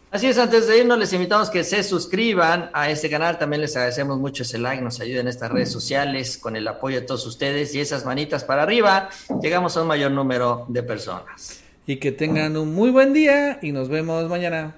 [0.09, 3.75] Así es, antes de irnos les invitamos que se suscriban a este canal, también les
[3.75, 7.27] agradecemos mucho ese like, nos ayuden en estas redes sociales con el apoyo de todos
[7.27, 9.09] ustedes y esas manitas para arriba,
[9.41, 13.71] llegamos a un mayor número de personas y que tengan un muy buen día y
[13.71, 14.75] nos vemos mañana.